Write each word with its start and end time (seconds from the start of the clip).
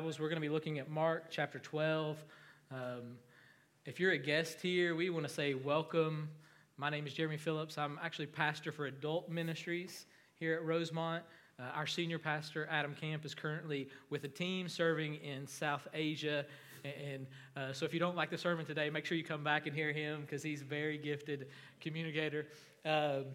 Bibles. 0.00 0.18
We're 0.18 0.30
going 0.30 0.40
to 0.40 0.40
be 0.40 0.48
looking 0.48 0.78
at 0.78 0.88
Mark 0.88 1.24
chapter 1.28 1.58
12. 1.58 2.24
Um, 2.70 3.18
if 3.84 4.00
you're 4.00 4.12
a 4.12 4.18
guest 4.18 4.62
here, 4.62 4.94
we 4.94 5.10
want 5.10 5.28
to 5.28 5.32
say 5.32 5.52
welcome. 5.52 6.30
My 6.78 6.88
name 6.88 7.06
is 7.06 7.12
Jeremy 7.12 7.36
Phillips. 7.36 7.76
I'm 7.76 7.98
actually 8.02 8.24
pastor 8.24 8.72
for 8.72 8.86
adult 8.86 9.28
ministries 9.28 10.06
here 10.36 10.54
at 10.54 10.64
Rosemont. 10.64 11.22
Uh, 11.58 11.64
our 11.74 11.86
senior 11.86 12.18
pastor, 12.18 12.66
Adam 12.70 12.94
Camp, 12.94 13.26
is 13.26 13.34
currently 13.34 13.90
with 14.08 14.24
a 14.24 14.28
team 14.28 14.70
serving 14.70 15.16
in 15.16 15.46
South 15.46 15.86
Asia. 15.92 16.46
And 16.82 17.26
uh, 17.54 17.74
so 17.74 17.84
if 17.84 17.92
you 17.92 18.00
don't 18.00 18.16
like 18.16 18.30
the 18.30 18.38
sermon 18.38 18.64
today, 18.64 18.88
make 18.88 19.04
sure 19.04 19.18
you 19.18 19.24
come 19.24 19.44
back 19.44 19.66
and 19.66 19.76
hear 19.76 19.92
him 19.92 20.22
because 20.22 20.42
he's 20.42 20.62
a 20.62 20.64
very 20.64 20.96
gifted 20.96 21.48
communicator. 21.78 22.46
Um, 22.86 23.26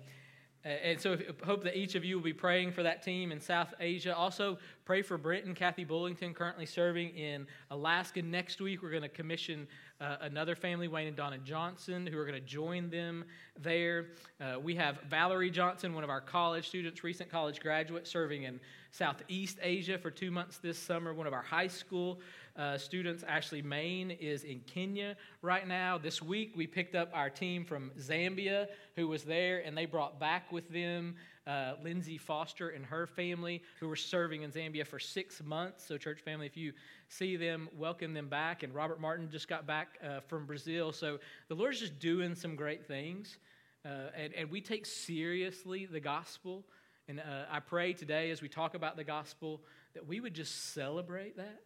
and 0.65 0.99
so, 0.99 1.15
hope 1.45 1.63
that 1.63 1.77
each 1.77 1.93
of 1.93 2.03
you 2.03 2.15
will 2.15 2.23
be 2.23 2.33
praying 2.33 2.71
for 2.71 2.81
that 2.81 3.03
team 3.03 3.31
in 3.31 3.39
South 3.39 3.71
Asia. 3.79 4.15
Also, 4.15 4.57
pray 4.83 5.03
for 5.03 5.15
Brent 5.15 5.45
and 5.45 5.55
Kathy 5.55 5.85
Bullington, 5.85 6.33
currently 6.33 6.65
serving 6.65 7.09
in 7.09 7.45
Alaska. 7.69 8.23
Next 8.23 8.59
week, 8.59 8.81
we're 8.81 8.89
going 8.89 9.03
to 9.03 9.09
commission 9.09 9.67
uh, 10.01 10.17
another 10.21 10.55
family, 10.55 10.87
Wayne 10.87 11.07
and 11.07 11.15
Donna 11.15 11.37
Johnson, 11.37 12.07
who 12.07 12.17
are 12.17 12.25
going 12.25 12.41
to 12.41 12.47
join 12.47 12.89
them 12.89 13.25
there. 13.61 14.07
Uh, 14.41 14.59
we 14.59 14.73
have 14.73 14.99
Valerie 15.07 15.51
Johnson, 15.51 15.93
one 15.93 16.03
of 16.03 16.09
our 16.09 16.21
college 16.21 16.67
students, 16.67 17.03
recent 17.03 17.29
college 17.29 17.59
graduate, 17.59 18.07
serving 18.07 18.43
in 18.43 18.59
Southeast 18.89 19.59
Asia 19.61 19.99
for 19.99 20.09
two 20.09 20.31
months 20.31 20.57
this 20.57 20.79
summer. 20.79 21.13
One 21.13 21.27
of 21.27 21.33
our 21.33 21.43
high 21.43 21.67
school 21.67 22.19
uh, 22.57 22.77
students, 22.77 23.23
Ashley 23.27 23.61
Main, 23.61 24.11
is 24.11 24.43
in 24.43 24.61
Kenya 24.61 25.17
right 25.41 25.67
now. 25.67 25.97
This 25.97 26.21
week, 26.21 26.53
we 26.55 26.67
picked 26.67 26.95
up 26.95 27.09
our 27.13 27.29
team 27.29 27.65
from 27.65 27.91
Zambia 27.99 28.67
who 28.95 29.07
was 29.07 29.23
there, 29.23 29.59
and 29.65 29.77
they 29.77 29.85
brought 29.85 30.19
back 30.19 30.51
with 30.51 30.69
them 30.69 31.15
uh, 31.47 31.73
Lindsay 31.83 32.17
Foster 32.17 32.69
and 32.69 32.85
her 32.85 33.05
family 33.05 33.61
who 33.79 33.87
were 33.87 33.95
serving 33.95 34.43
in 34.43 34.51
Zambia 34.51 34.87
for 34.87 34.99
six 34.99 35.43
months. 35.43 35.85
So, 35.85 35.97
church 35.97 36.21
family, 36.21 36.45
if 36.45 36.55
you 36.55 36.73
see 37.09 37.35
them, 37.35 37.69
welcome 37.77 38.13
them 38.13 38.29
back. 38.29 38.63
And 38.63 38.73
Robert 38.73 39.01
Martin 39.01 39.29
just 39.29 39.47
got 39.47 39.67
back 39.67 39.99
uh, 40.03 40.21
from 40.21 40.45
Brazil. 40.45 40.91
So, 40.91 41.19
the 41.49 41.55
Lord's 41.55 41.79
just 41.79 41.99
doing 41.99 42.35
some 42.35 42.55
great 42.55 42.85
things. 42.87 43.37
Uh, 43.85 44.09
and, 44.17 44.33
and 44.33 44.49
we 44.49 44.61
take 44.61 44.85
seriously 44.85 45.85
the 45.85 45.99
gospel. 45.99 46.63
And 47.07 47.19
uh, 47.19 47.45
I 47.51 47.59
pray 47.59 47.93
today, 47.93 48.31
as 48.31 48.41
we 48.41 48.47
talk 48.47 48.73
about 48.73 48.95
the 48.95 49.03
gospel, 49.03 49.61
that 49.93 50.07
we 50.07 50.19
would 50.19 50.33
just 50.33 50.73
celebrate 50.73 51.37
that. 51.37 51.61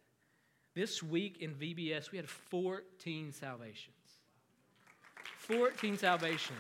This 0.76 1.02
week 1.02 1.38
in 1.42 1.56
VBS, 1.56 2.12
we 2.12 2.18
had 2.18 2.30
14 2.30 3.32
salvations. 3.32 3.96
14 5.38 5.98
salvations. 5.98 6.60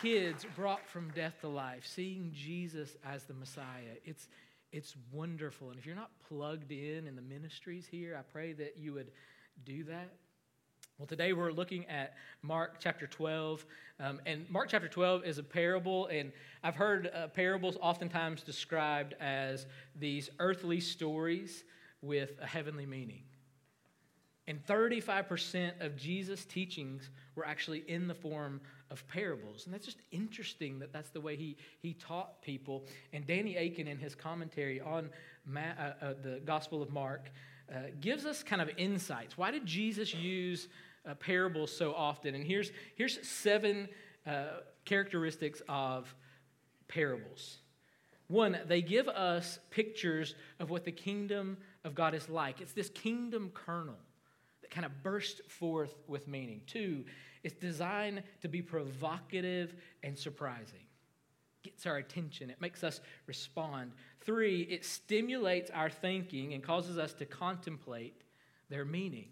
Kids 0.00 0.46
brought 0.56 0.86
from 0.88 1.10
death 1.10 1.40
to 1.40 1.48
life, 1.48 1.84
seeing 1.86 2.30
Jesus 2.32 2.96
as 3.04 3.24
the 3.24 3.34
Messiah. 3.34 3.96
It's, 4.04 4.28
it's 4.72 4.94
wonderful. 5.12 5.70
And 5.70 5.78
if 5.78 5.86
you're 5.86 5.96
not 5.96 6.10
plugged 6.28 6.70
in 6.70 7.06
in 7.06 7.16
the 7.16 7.22
ministries 7.22 7.86
here, 7.86 8.16
I 8.18 8.22
pray 8.22 8.52
that 8.54 8.76
you 8.78 8.94
would 8.94 9.10
do 9.64 9.84
that. 9.84 10.12
Well, 10.98 11.06
today 11.06 11.32
we're 11.32 11.52
looking 11.52 11.86
at 11.86 12.14
Mark 12.42 12.76
chapter 12.78 13.06
12. 13.06 13.64
Um, 13.98 14.20
and 14.26 14.48
Mark 14.50 14.68
chapter 14.68 14.88
12 14.88 15.24
is 15.24 15.38
a 15.38 15.42
parable, 15.42 16.06
and 16.08 16.32
I've 16.62 16.76
heard 16.76 17.10
uh, 17.12 17.28
parables 17.28 17.78
oftentimes 17.80 18.42
described 18.42 19.14
as 19.18 19.66
these 19.98 20.28
earthly 20.38 20.80
stories 20.80 21.64
with 22.02 22.32
a 22.42 22.46
heavenly 22.46 22.86
meaning. 22.86 23.22
And 24.46 24.64
35% 24.66 25.84
of 25.84 25.96
Jesus' 25.96 26.44
teachings 26.44 27.08
were 27.36 27.46
actually 27.46 27.84
in 27.88 28.06
the 28.06 28.14
form 28.14 28.60
of 28.90 29.06
parables. 29.08 29.64
And 29.64 29.72
that's 29.72 29.86
just 29.86 30.02
interesting 30.10 30.78
that 30.80 30.92
that's 30.92 31.10
the 31.10 31.20
way 31.20 31.36
he, 31.36 31.56
he 31.80 31.94
taught 31.94 32.42
people. 32.42 32.84
And 33.12 33.26
Danny 33.26 33.56
Akin, 33.56 33.88
in 33.88 33.98
his 33.98 34.14
commentary 34.14 34.80
on 34.80 35.08
Ma- 35.46 35.60
uh, 35.78 35.92
uh, 36.04 36.14
the 36.22 36.40
Gospel 36.44 36.82
of 36.82 36.90
Mark, 36.90 37.30
uh, 37.72 37.76
gives 38.00 38.26
us 38.26 38.42
kind 38.42 38.60
of 38.60 38.70
insights. 38.76 39.38
Why 39.38 39.50
did 39.50 39.64
Jesus 39.64 40.14
use 40.14 40.68
uh, 41.08 41.14
parables 41.14 41.74
so 41.74 41.94
often? 41.94 42.34
And 42.34 42.44
here's, 42.44 42.70
here's 42.96 43.26
seven 43.26 43.88
uh, 44.26 44.44
characteristics 44.84 45.62
of 45.68 46.14
parables. 46.88 47.58
One, 48.28 48.58
they 48.66 48.82
give 48.82 49.08
us 49.08 49.58
pictures 49.70 50.34
of 50.58 50.70
what 50.70 50.84
the 50.84 50.92
kingdom 50.92 51.56
of 51.84 51.94
God 51.94 52.14
is 52.14 52.28
like. 52.28 52.60
It's 52.60 52.72
this 52.72 52.88
kingdom 52.90 53.50
kernel 53.54 53.98
that 54.62 54.70
kind 54.70 54.86
of 54.86 55.02
bursts 55.02 55.40
forth 55.48 55.94
with 56.06 56.28
meaning. 56.28 56.62
Two, 56.66 57.04
it's 57.42 57.54
designed 57.54 58.22
to 58.42 58.48
be 58.48 58.62
provocative 58.62 59.74
and 60.02 60.16
surprising. 60.16 60.86
Gets 61.62 61.86
our 61.86 61.96
attention. 61.96 62.50
It 62.50 62.60
makes 62.60 62.82
us 62.82 63.00
respond. 63.26 63.92
Three, 64.20 64.62
it 64.62 64.84
stimulates 64.84 65.70
our 65.70 65.90
thinking 65.90 66.54
and 66.54 66.62
causes 66.62 66.98
us 66.98 67.12
to 67.14 67.24
contemplate 67.24 68.22
their 68.68 68.84
meaning. 68.84 69.28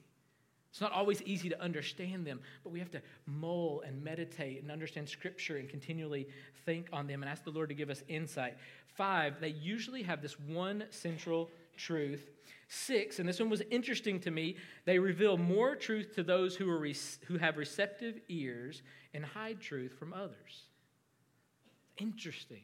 It's 0.70 0.80
not 0.80 0.92
always 0.92 1.20
easy 1.22 1.48
to 1.48 1.60
understand 1.60 2.24
them, 2.24 2.40
but 2.62 2.70
we 2.70 2.78
have 2.78 2.92
to 2.92 3.02
mull 3.26 3.82
and 3.84 4.04
meditate 4.04 4.62
and 4.62 4.70
understand 4.70 5.08
Scripture 5.08 5.56
and 5.56 5.68
continually 5.68 6.28
think 6.64 6.86
on 6.92 7.08
them 7.08 7.22
and 7.22 7.30
ask 7.30 7.42
the 7.42 7.50
Lord 7.50 7.70
to 7.70 7.74
give 7.74 7.90
us 7.90 8.04
insight. 8.06 8.56
Five, 8.86 9.40
they 9.40 9.48
usually 9.48 10.04
have 10.04 10.22
this 10.22 10.38
one 10.38 10.84
central 10.90 11.50
truth. 11.76 12.30
Six, 12.68 13.18
and 13.18 13.28
this 13.28 13.40
one 13.40 13.50
was 13.50 13.62
interesting 13.72 14.20
to 14.20 14.30
me, 14.30 14.56
they 14.84 15.00
reveal 15.00 15.36
more 15.36 15.74
truth 15.74 16.14
to 16.14 16.22
those 16.22 16.54
who, 16.54 16.70
are 16.70 16.78
re- 16.78 16.94
who 17.26 17.36
have 17.38 17.56
receptive 17.56 18.20
ears 18.28 18.82
and 19.12 19.24
hide 19.24 19.60
truth 19.60 19.98
from 19.98 20.12
others. 20.12 20.68
Interesting. 22.00 22.62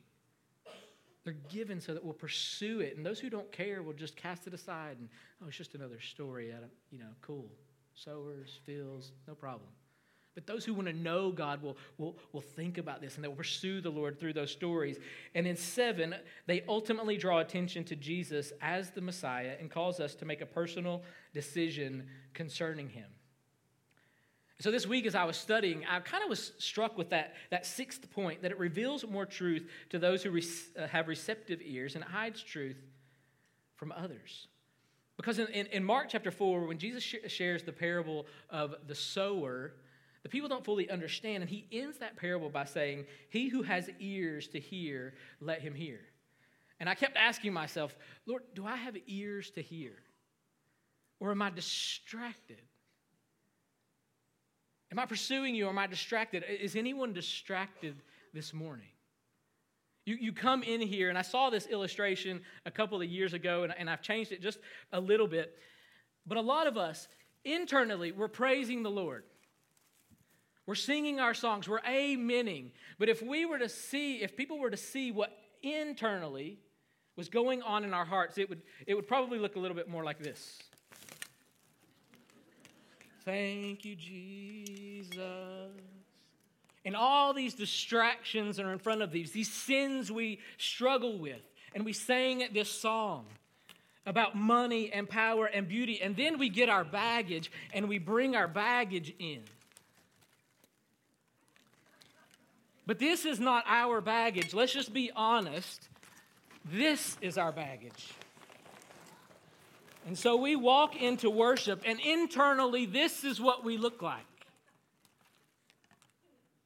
They're 1.24 1.34
given 1.50 1.80
so 1.80 1.92
that 1.92 2.04
we'll 2.04 2.14
pursue 2.14 2.80
it, 2.80 2.96
and 2.96 3.04
those 3.04 3.18
who 3.18 3.28
don't 3.28 3.50
care 3.50 3.82
will 3.82 3.92
just 3.92 4.16
cast 4.16 4.46
it 4.46 4.54
aside 4.54 4.96
and, 4.98 5.08
oh, 5.42 5.48
it's 5.48 5.56
just 5.56 5.74
another 5.74 6.00
story. 6.00 6.54
you 6.90 6.98
know, 6.98 7.10
cool. 7.20 7.50
Sowers, 7.94 8.60
fields, 8.64 9.12
no 9.26 9.34
problem. 9.34 9.70
But 10.36 10.46
those 10.46 10.66
who 10.66 10.74
want 10.74 10.86
to 10.86 10.92
know 10.92 11.32
God 11.32 11.62
will, 11.62 11.78
will, 11.96 12.16
will 12.32 12.42
think 12.42 12.76
about 12.76 13.00
this 13.00 13.16
and 13.16 13.24
they 13.24 13.28
will 13.28 13.34
pursue 13.34 13.80
the 13.80 13.90
Lord 13.90 14.20
through 14.20 14.34
those 14.34 14.50
stories. 14.50 14.98
And 15.34 15.46
in 15.46 15.56
seven, 15.56 16.14
they 16.46 16.62
ultimately 16.68 17.16
draw 17.16 17.38
attention 17.38 17.84
to 17.84 17.96
Jesus 17.96 18.52
as 18.60 18.90
the 18.90 19.00
Messiah 19.00 19.54
and 19.58 19.70
cause 19.70 19.98
us 19.98 20.14
to 20.16 20.26
make 20.26 20.42
a 20.42 20.46
personal 20.46 21.02
decision 21.32 22.06
concerning 22.34 22.90
him. 22.90 23.06
So 24.58 24.70
this 24.70 24.86
week, 24.86 25.04
as 25.04 25.14
I 25.14 25.24
was 25.24 25.36
studying, 25.36 25.84
I 25.84 26.00
kind 26.00 26.22
of 26.22 26.30
was 26.30 26.52
struck 26.58 26.96
with 26.96 27.10
that, 27.10 27.34
that 27.50 27.66
sixth 27.66 28.10
point 28.10 28.40
that 28.42 28.50
it 28.50 28.58
reveals 28.58 29.06
more 29.06 29.26
truth 29.26 29.68
to 29.90 29.98
those 29.98 30.22
who 30.22 30.30
re- 30.30 30.44
uh, 30.78 30.86
have 30.86 31.08
receptive 31.08 31.60
ears 31.62 31.94
and 31.94 32.02
hides 32.02 32.42
truth 32.42 32.78
from 33.74 33.92
others. 33.92 34.48
Because 35.18 35.38
in, 35.38 35.48
in, 35.48 35.66
in 35.66 35.84
Mark 35.84 36.08
chapter 36.08 36.30
4, 36.30 36.66
when 36.66 36.78
Jesus 36.78 37.02
sh- 37.02 37.16
shares 37.28 37.64
the 37.64 37.72
parable 37.72 38.26
of 38.48 38.74
the 38.86 38.94
sower, 38.94 39.74
the 40.22 40.30
people 40.30 40.48
don't 40.48 40.64
fully 40.64 40.88
understand. 40.88 41.42
And 41.42 41.50
he 41.50 41.66
ends 41.70 41.98
that 41.98 42.16
parable 42.16 42.48
by 42.48 42.64
saying, 42.64 43.04
He 43.28 43.48
who 43.48 43.62
has 43.62 43.90
ears 43.98 44.48
to 44.48 44.60
hear, 44.60 45.14
let 45.40 45.60
him 45.60 45.74
hear. 45.74 46.00
And 46.80 46.88
I 46.88 46.94
kept 46.94 47.16
asking 47.16 47.52
myself, 47.52 47.96
Lord, 48.26 48.42
do 48.54 48.66
I 48.66 48.76
have 48.76 48.96
ears 49.06 49.50
to 49.50 49.62
hear? 49.62 49.92
Or 51.20 51.30
am 51.30 51.42
I 51.42 51.50
distracted? 51.50 52.60
Am 54.96 55.02
I 55.02 55.04
pursuing 55.04 55.54
you 55.54 55.66
or 55.66 55.68
am 55.68 55.78
I 55.78 55.86
distracted? 55.86 56.42
Is 56.48 56.74
anyone 56.74 57.12
distracted 57.12 57.96
this 58.32 58.54
morning? 58.54 58.88
You, 60.06 60.16
you 60.18 60.32
come 60.32 60.62
in 60.62 60.80
here, 60.80 61.10
and 61.10 61.18
I 61.18 61.22
saw 61.22 61.50
this 61.50 61.66
illustration 61.66 62.40
a 62.64 62.70
couple 62.70 63.02
of 63.02 63.06
years 63.06 63.34
ago, 63.34 63.64
and, 63.64 63.74
and 63.76 63.90
I've 63.90 64.00
changed 64.00 64.32
it 64.32 64.40
just 64.40 64.58
a 64.94 65.00
little 65.00 65.26
bit. 65.28 65.58
But 66.26 66.38
a 66.38 66.40
lot 66.40 66.66
of 66.66 66.78
us, 66.78 67.08
internally, 67.44 68.10
we're 68.10 68.28
praising 68.28 68.82
the 68.82 68.90
Lord. 68.90 69.24
We're 70.64 70.74
singing 70.74 71.20
our 71.20 71.34
songs, 71.34 71.68
we're 71.68 71.82
amening. 71.82 72.70
But 72.98 73.10
if 73.10 73.20
we 73.20 73.44
were 73.44 73.58
to 73.58 73.68
see, 73.68 74.22
if 74.22 74.34
people 74.34 74.58
were 74.58 74.70
to 74.70 74.78
see 74.78 75.12
what 75.12 75.36
internally 75.62 76.58
was 77.16 77.28
going 77.28 77.60
on 77.60 77.84
in 77.84 77.92
our 77.92 78.06
hearts, 78.06 78.38
it 78.38 78.48
would, 78.48 78.62
it 78.86 78.94
would 78.94 79.06
probably 79.06 79.38
look 79.38 79.56
a 79.56 79.58
little 79.58 79.76
bit 79.76 79.90
more 79.90 80.04
like 80.04 80.20
this. 80.20 80.58
Thank 83.26 83.84
you, 83.84 83.96
Jesus. 83.96 85.20
And 86.84 86.94
all 86.94 87.34
these 87.34 87.54
distractions 87.54 88.60
are 88.60 88.72
in 88.72 88.78
front 88.78 89.02
of 89.02 89.10
these, 89.10 89.32
these 89.32 89.52
sins 89.52 90.12
we 90.12 90.38
struggle 90.58 91.18
with. 91.18 91.42
And 91.74 91.84
we 91.84 91.92
sang 91.92 92.46
this 92.54 92.70
song 92.70 93.26
about 94.06 94.36
money 94.36 94.92
and 94.92 95.08
power 95.08 95.46
and 95.46 95.66
beauty. 95.66 96.00
And 96.00 96.16
then 96.16 96.38
we 96.38 96.48
get 96.48 96.68
our 96.68 96.84
baggage 96.84 97.50
and 97.74 97.88
we 97.88 97.98
bring 97.98 98.36
our 98.36 98.46
baggage 98.46 99.12
in. 99.18 99.40
But 102.86 103.00
this 103.00 103.24
is 103.24 103.40
not 103.40 103.64
our 103.66 104.00
baggage. 104.00 104.54
Let's 104.54 104.72
just 104.72 104.94
be 104.94 105.10
honest. 105.16 105.88
This 106.64 107.16
is 107.20 107.36
our 107.36 107.50
baggage. 107.50 108.12
And 110.06 110.16
so 110.16 110.36
we 110.36 110.54
walk 110.54 110.94
into 110.94 111.28
worship, 111.28 111.82
and 111.84 111.98
internally, 111.98 112.86
this 112.86 113.24
is 113.24 113.40
what 113.40 113.64
we 113.64 113.76
look 113.76 114.02
like. 114.02 114.24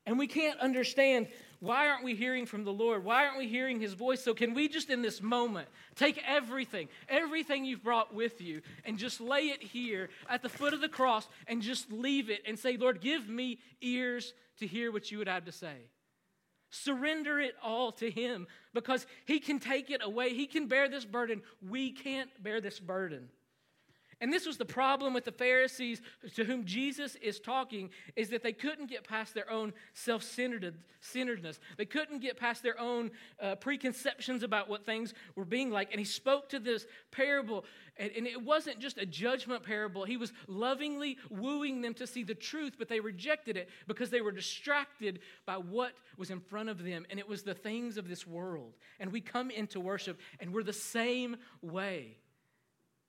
And 0.04 0.18
we 0.18 0.26
can't 0.26 0.60
understand 0.60 1.26
why 1.60 1.88
aren't 1.88 2.04
we 2.04 2.14
hearing 2.14 2.44
from 2.44 2.64
the 2.64 2.72
Lord? 2.72 3.02
Why 3.02 3.26
aren't 3.26 3.38
we 3.38 3.48
hearing 3.48 3.80
his 3.80 3.94
voice? 3.94 4.22
So, 4.22 4.34
can 4.34 4.54
we 4.54 4.68
just 4.68 4.90
in 4.90 5.02
this 5.02 5.22
moment 5.22 5.68
take 5.94 6.22
everything, 6.26 6.88
everything 7.08 7.64
you've 7.64 7.82
brought 7.82 8.14
with 8.14 8.40
you, 8.40 8.60
and 8.84 8.98
just 8.98 9.20
lay 9.20 9.48
it 9.48 9.62
here 9.62 10.10
at 10.28 10.42
the 10.42 10.48
foot 10.48 10.74
of 10.74 10.80
the 10.80 10.88
cross 10.88 11.28
and 11.46 11.62
just 11.62 11.90
leave 11.92 12.28
it 12.30 12.42
and 12.46 12.58
say, 12.58 12.76
Lord, 12.76 13.00
give 13.00 13.28
me 13.28 13.58
ears 13.80 14.34
to 14.58 14.66
hear 14.66 14.90
what 14.90 15.10
you 15.10 15.18
would 15.18 15.28
have 15.28 15.44
to 15.46 15.52
say? 15.52 15.76
Surrender 16.70 17.40
it 17.40 17.54
all 17.62 17.92
to 17.92 18.10
Him 18.10 18.46
because 18.72 19.06
He 19.26 19.40
can 19.40 19.58
take 19.58 19.90
it 19.90 20.00
away. 20.02 20.34
He 20.34 20.46
can 20.46 20.66
bear 20.66 20.88
this 20.88 21.04
burden. 21.04 21.42
We 21.68 21.92
can't 21.92 22.30
bear 22.42 22.60
this 22.60 22.78
burden. 22.78 23.28
And 24.20 24.32
this 24.32 24.46
was 24.46 24.58
the 24.58 24.66
problem 24.66 25.14
with 25.14 25.24
the 25.24 25.32
Pharisees 25.32 26.02
to 26.34 26.44
whom 26.44 26.66
Jesus 26.66 27.16
is 27.16 27.40
talking 27.40 27.88
is 28.16 28.28
that 28.28 28.42
they 28.42 28.52
couldn't 28.52 28.90
get 28.90 29.02
past 29.02 29.32
their 29.32 29.50
own 29.50 29.72
self-centeredness. 29.94 31.58
They 31.78 31.86
couldn't 31.86 32.20
get 32.20 32.36
past 32.36 32.62
their 32.62 32.78
own 32.78 33.12
uh, 33.40 33.54
preconceptions 33.54 34.42
about 34.42 34.68
what 34.68 34.84
things 34.84 35.14
were 35.36 35.46
being 35.46 35.70
like. 35.70 35.90
And 35.90 35.98
he 35.98 36.04
spoke 36.04 36.50
to 36.50 36.58
this 36.58 36.86
parable, 37.10 37.64
and, 37.96 38.10
and 38.14 38.26
it 38.26 38.42
wasn't 38.42 38.78
just 38.78 38.98
a 38.98 39.06
judgment 39.06 39.62
parable. 39.62 40.04
He 40.04 40.18
was 40.18 40.34
lovingly 40.46 41.16
wooing 41.30 41.80
them 41.80 41.94
to 41.94 42.06
see 42.06 42.22
the 42.22 42.34
truth, 42.34 42.74
but 42.78 42.88
they 42.88 43.00
rejected 43.00 43.56
it 43.56 43.70
because 43.86 44.10
they 44.10 44.20
were 44.20 44.32
distracted 44.32 45.20
by 45.46 45.56
what 45.56 45.92
was 46.18 46.30
in 46.30 46.40
front 46.40 46.68
of 46.68 46.84
them, 46.84 47.06
and 47.08 47.18
it 47.18 47.26
was 47.26 47.42
the 47.42 47.54
things 47.54 47.96
of 47.96 48.06
this 48.06 48.26
world. 48.26 48.74
And 48.98 49.12
we 49.12 49.22
come 49.22 49.50
into 49.50 49.80
worship, 49.80 50.20
and 50.40 50.52
we're 50.52 50.62
the 50.62 50.72
same 50.74 51.36
way. 51.62 52.18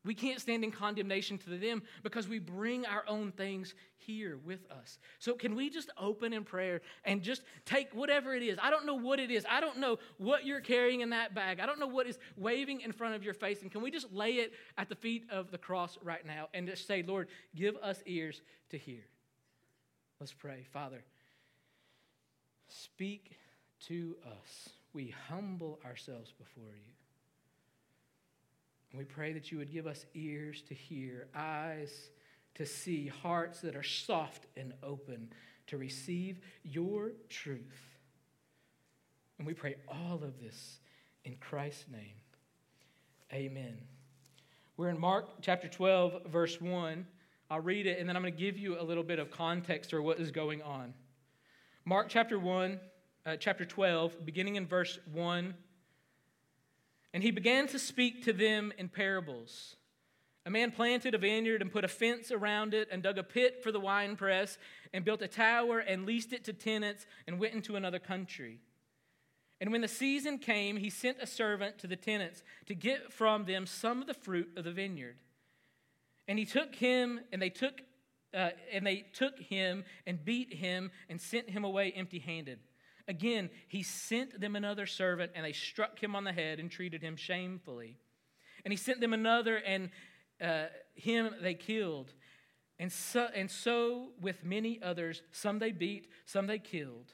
We 0.04 0.16
can't 0.16 0.42
stand 0.42 0.64
in 0.64 0.72
condemnation 0.72 1.38
to 1.40 1.50
them 1.52 1.84
because 2.02 2.28
we 2.28 2.40
bring 2.40 2.88
our 2.88 3.04
own 3.08 3.32
things 3.32 3.76
here 3.98 4.40
with 4.44 4.60
us. 4.72 4.98
So, 5.20 5.36
can 5.36 5.56
we 5.56 5.70
just 5.70 5.92
open 5.96 6.34
in 6.34 6.44
prayer 6.44 6.82
and 7.06 7.22
just 7.22 7.44
take 7.66 7.94
whatever 7.94 8.34
it 8.34 8.42
is? 8.42 8.58
I 8.60 8.72
don't 8.72 8.88
know 8.88 8.96
what 8.96 9.20
it 9.20 9.30
is. 9.30 9.46
I 9.48 9.62
don't 9.62 9.78
know 9.78 10.00
what 10.18 10.44
you're 10.44 10.60
carrying 10.60 11.02
in 11.02 11.12
that 11.12 11.36
bag. 11.36 11.60
I 11.60 11.68
don't 11.68 11.80
know 11.80 11.88
what 11.88 12.08
is 12.08 12.18
waving 12.36 12.82
in 12.82 12.92
front 12.92 13.14
of 13.14 13.24
your 13.24 13.36
face. 13.36 13.62
And 13.62 13.72
can 13.72 13.84
we 13.84 13.92
just 13.92 14.12
lay 14.12 14.34
it 14.38 14.54
at 14.76 14.90
the 14.90 14.96
feet 14.96 15.26
of 15.30 15.52
the 15.52 15.60
cross 15.60 16.00
right 16.04 16.26
now 16.26 16.50
and 16.54 16.68
just 16.68 16.88
say, 16.88 17.04
Lord, 17.04 17.28
give 17.56 17.76
us 17.78 18.02
ears 18.08 18.42
to 18.72 18.80
hear? 18.80 19.02
Let's 20.20 20.34
pray. 20.34 20.66
Father, 20.74 21.04
speak 22.70 23.38
to 23.88 24.16
us. 24.26 24.70
We 24.94 25.14
humble 25.30 25.80
ourselves 25.86 26.34
before 26.38 26.74
you. 26.76 26.94
We 28.94 29.06
pray 29.06 29.32
that 29.34 29.52
you 29.52 29.58
would 29.58 29.72
give 29.72 29.88
us 29.88 30.06
ears 30.14 30.62
to 30.64 30.74
hear, 30.74 31.28
eyes 31.34 32.10
to 32.56 32.66
see, 32.66 33.08
hearts 33.08 33.62
that 33.62 33.76
are 33.76 33.84
soft 33.84 34.48
and 34.58 34.74
open 34.84 35.30
to 35.68 35.78
receive 35.78 36.40
your 36.64 37.12
truth. 37.30 37.98
And 39.38 39.48
we 39.48 39.54
pray 39.54 39.76
all 39.88 40.22
of 40.24 40.42
this 40.42 40.80
in 41.24 41.36
Christ's 41.38 41.86
name. 41.90 42.16
Amen. 43.34 43.78
We're 44.76 44.90
in 44.90 45.00
Mark 45.00 45.42
chapter 45.42 45.70
12, 45.70 46.26
verse 46.28 46.60
1. 46.60 47.06
I'll 47.50 47.62
read 47.62 47.88
it 47.88 48.00
and 48.00 48.10
then 48.10 48.18
I'm 48.18 48.22
going 48.22 48.34
to 48.34 48.40
give 48.40 48.58
you 48.58 48.80
a 48.80 48.84
little 48.84 49.04
bit 49.04 49.20
of 49.20 49.32
context 49.32 49.94
or 49.94 50.02
what 50.02 50.20
is 50.20 50.32
going 50.32 50.62
on. 50.62 50.94
Mark 51.86 52.08
chapter 52.10 52.38
1, 52.38 52.80
uh, 53.26 53.38
chapter 53.38 53.64
12, 53.64 54.26
beginning 54.26 54.58
in 54.58 54.68
verse 54.68 55.00
1 55.14 55.54
and 57.14 57.24
he 57.24 57.32
began 57.32 57.68
to 57.68 57.80
speak 57.80 58.24
to 58.26 58.34
them 58.34 58.72
in 58.78 58.90
parables. 58.90 59.76
A 60.46 60.50
man 60.50 60.72
planted 60.72 61.14
a 61.14 61.20
vineyard 61.20 61.62
and 61.62 61.72
put 61.72 61.84
a 61.84 61.88
fence 61.88 62.32
around 62.32 62.74
it 62.74 62.88
and 62.92 63.04
dug 63.04 63.18
a 63.18 63.24
pit 63.24 63.62
for 63.62 63.72
the 63.72 63.80
winepress 63.80 64.58
and 64.92 65.06
built 65.06 65.22
a 65.22 65.28
tower 65.28 65.80
and 65.80 66.06
leased 66.06 66.34
it 66.34 66.44
to 66.46 66.54
tenants 66.54 67.06
and 67.28 67.40
went 67.40 67.54
into 67.54 67.76
another 67.76 68.00
country. 68.00 68.60
And 69.60 69.72
when 69.72 69.82
the 69.82 69.88
season 69.88 70.40
came, 70.40 70.78
he 70.78 70.90
sent 70.90 71.18
a 71.22 71.28
servant 71.28 71.78
to 71.80 71.88
the 71.88 71.96
tenants 71.96 72.42
to 72.66 72.74
get 72.74 73.14
from 73.14 73.46
them 73.46 73.68
some 73.68 74.02
of 74.02 74.08
the 74.08 74.16
fruit 74.16 74.50
of 74.58 74.64
the 74.64 74.72
vineyard. 74.72 75.18
And 76.28 76.40
he 76.40 76.46
took 76.46 76.74
him, 76.74 77.20
and 77.32 77.40
they 77.40 77.52
took, 77.52 77.82
uh, 78.34 78.50
and 78.72 78.88
they 78.88 79.06
took 79.14 79.38
him 79.38 79.84
and 80.08 80.26
beat 80.26 80.54
him 80.54 80.90
and 81.10 81.22
sent 81.22 81.52
him 81.52 81.64
away 81.64 81.92
empty-handed. 81.92 82.58
Again, 83.08 83.50
he 83.68 83.84
sent 83.84 84.40
them 84.40 84.56
another 84.56 84.86
servant, 84.86 85.32
and 85.36 85.46
they 85.46 85.54
struck 85.54 86.02
him 86.02 86.16
on 86.16 86.24
the 86.24 86.32
head 86.32 86.60
and 86.60 86.70
treated 86.70 87.02
him 87.02 87.16
shamefully. 87.16 87.98
And 88.64 88.72
he 88.72 88.78
sent 88.78 89.02
them 89.02 89.14
another, 89.14 89.58
and 89.58 89.90
uh, 90.42 90.66
him 90.96 91.36
they 91.42 91.54
killed. 91.54 92.14
And 92.80 92.92
so, 92.92 93.28
and 93.36 93.50
so 93.50 94.10
with 94.20 94.44
many 94.44 94.82
others, 94.82 95.22
some 95.32 95.60
they 95.60 95.72
beat, 95.72 96.08
some 96.26 96.48
they 96.48 96.60
killed. 96.60 97.14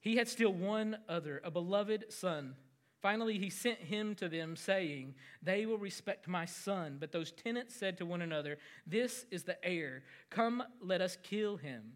He 0.00 0.16
had 0.16 0.28
still 0.28 0.52
one 0.52 0.98
other, 1.08 1.40
a 1.44 1.50
beloved 1.50 2.06
son. 2.12 2.56
Finally, 3.00 3.38
he 3.38 3.50
sent 3.50 3.78
him 3.78 4.14
to 4.14 4.28
them, 4.28 4.56
saying, 4.56 5.14
They 5.42 5.66
will 5.66 5.78
respect 5.78 6.28
my 6.28 6.44
son. 6.44 6.98
But 7.00 7.12
those 7.12 7.32
tenants 7.32 7.74
said 7.74 7.98
to 7.98 8.06
one 8.06 8.22
another, 8.22 8.58
This 8.86 9.26
is 9.30 9.42
the 9.42 9.62
heir. 9.64 10.04
Come, 10.30 10.62
let 10.80 11.00
us 11.00 11.18
kill 11.22 11.56
him 11.56 11.94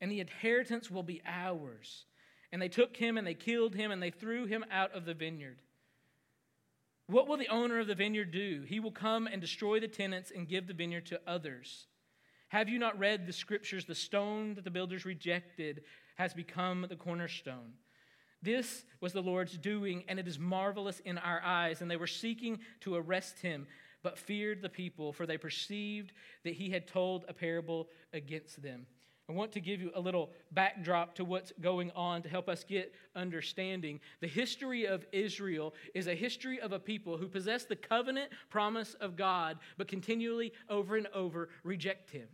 and 0.00 0.10
the 0.10 0.20
inheritance 0.20 0.90
will 0.90 1.02
be 1.02 1.22
ours. 1.26 2.04
And 2.52 2.62
they 2.62 2.68
took 2.68 2.96
him 2.96 3.18
and 3.18 3.26
they 3.26 3.34
killed 3.34 3.74
him 3.74 3.90
and 3.90 4.02
they 4.02 4.10
threw 4.10 4.46
him 4.46 4.64
out 4.70 4.94
of 4.94 5.04
the 5.04 5.14
vineyard. 5.14 5.58
What 7.06 7.26
will 7.26 7.38
the 7.38 7.48
owner 7.48 7.78
of 7.80 7.86
the 7.86 7.94
vineyard 7.94 8.30
do? 8.32 8.64
He 8.66 8.80
will 8.80 8.92
come 8.92 9.26
and 9.26 9.40
destroy 9.40 9.80
the 9.80 9.88
tenants 9.88 10.30
and 10.34 10.48
give 10.48 10.66
the 10.66 10.74
vineyard 10.74 11.06
to 11.06 11.20
others. 11.26 11.86
Have 12.48 12.68
you 12.68 12.78
not 12.78 12.98
read 12.98 13.26
the 13.26 13.32
scriptures? 13.32 13.84
The 13.84 13.94
stone 13.94 14.54
that 14.54 14.64
the 14.64 14.70
builders 14.70 15.04
rejected 15.04 15.82
has 16.16 16.34
become 16.34 16.86
the 16.88 16.96
cornerstone. 16.96 17.72
This 18.42 18.84
was 19.00 19.12
the 19.12 19.22
Lord's 19.22 19.58
doing, 19.58 20.04
and 20.08 20.18
it 20.18 20.28
is 20.28 20.38
marvelous 20.38 21.00
in 21.00 21.18
our 21.18 21.42
eyes. 21.42 21.80
And 21.80 21.90
they 21.90 21.96
were 21.96 22.06
seeking 22.06 22.60
to 22.80 22.94
arrest 22.94 23.40
him, 23.40 23.66
but 24.02 24.18
feared 24.18 24.62
the 24.62 24.68
people, 24.68 25.12
for 25.12 25.26
they 25.26 25.38
perceived 25.38 26.12
that 26.44 26.54
he 26.54 26.70
had 26.70 26.86
told 26.86 27.24
a 27.28 27.34
parable 27.34 27.88
against 28.12 28.62
them. 28.62 28.86
I 29.28 29.32
want 29.34 29.52
to 29.52 29.60
give 29.60 29.82
you 29.82 29.90
a 29.94 30.00
little 30.00 30.30
backdrop 30.52 31.14
to 31.16 31.24
what's 31.24 31.52
going 31.60 31.90
on 31.94 32.22
to 32.22 32.28
help 32.30 32.48
us 32.48 32.64
get 32.64 32.94
understanding. 33.14 34.00
The 34.20 34.26
history 34.26 34.86
of 34.86 35.04
Israel 35.12 35.74
is 35.94 36.06
a 36.06 36.14
history 36.14 36.60
of 36.60 36.72
a 36.72 36.78
people 36.78 37.18
who 37.18 37.28
possess 37.28 37.64
the 37.64 37.76
covenant 37.76 38.32
promise 38.48 38.94
of 38.94 39.16
God, 39.16 39.58
but 39.76 39.86
continually 39.86 40.52
over 40.70 40.96
and 40.96 41.08
over 41.08 41.50
reject 41.62 42.10
Him. 42.10 42.28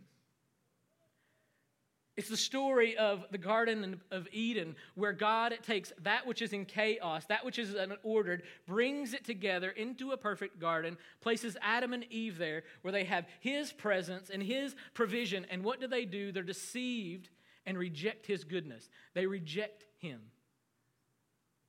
It's 2.17 2.29
the 2.29 2.37
story 2.37 2.95
of 2.95 3.25
the 3.31 3.37
Garden 3.37 3.99
of 4.09 4.27
Eden, 4.31 4.77
where 4.95 5.11
God 5.11 5.53
takes 5.63 5.91
that 6.03 6.25
which 6.25 6.41
is 6.41 6.53
in 6.53 6.63
chaos, 6.63 7.25
that 7.25 7.43
which 7.43 7.59
is 7.59 7.73
unordered, 7.73 8.43
brings 8.65 9.13
it 9.13 9.25
together 9.25 9.69
into 9.69 10.11
a 10.11 10.17
perfect 10.17 10.57
garden, 10.57 10.97
places 11.19 11.57
Adam 11.61 11.91
and 11.91 12.05
Eve 12.09 12.37
there, 12.37 12.63
where 12.83 12.93
they 12.93 13.03
have 13.03 13.25
His 13.41 13.73
presence 13.73 14.29
and 14.29 14.41
His 14.41 14.75
provision. 14.93 15.45
And 15.49 15.61
what 15.61 15.81
do 15.81 15.87
they 15.87 16.05
do? 16.05 16.31
They're 16.31 16.43
deceived 16.43 17.29
and 17.65 17.77
reject 17.77 18.27
His 18.27 18.45
goodness. 18.45 18.89
They 19.13 19.25
reject 19.25 19.83
Him. 19.99 20.21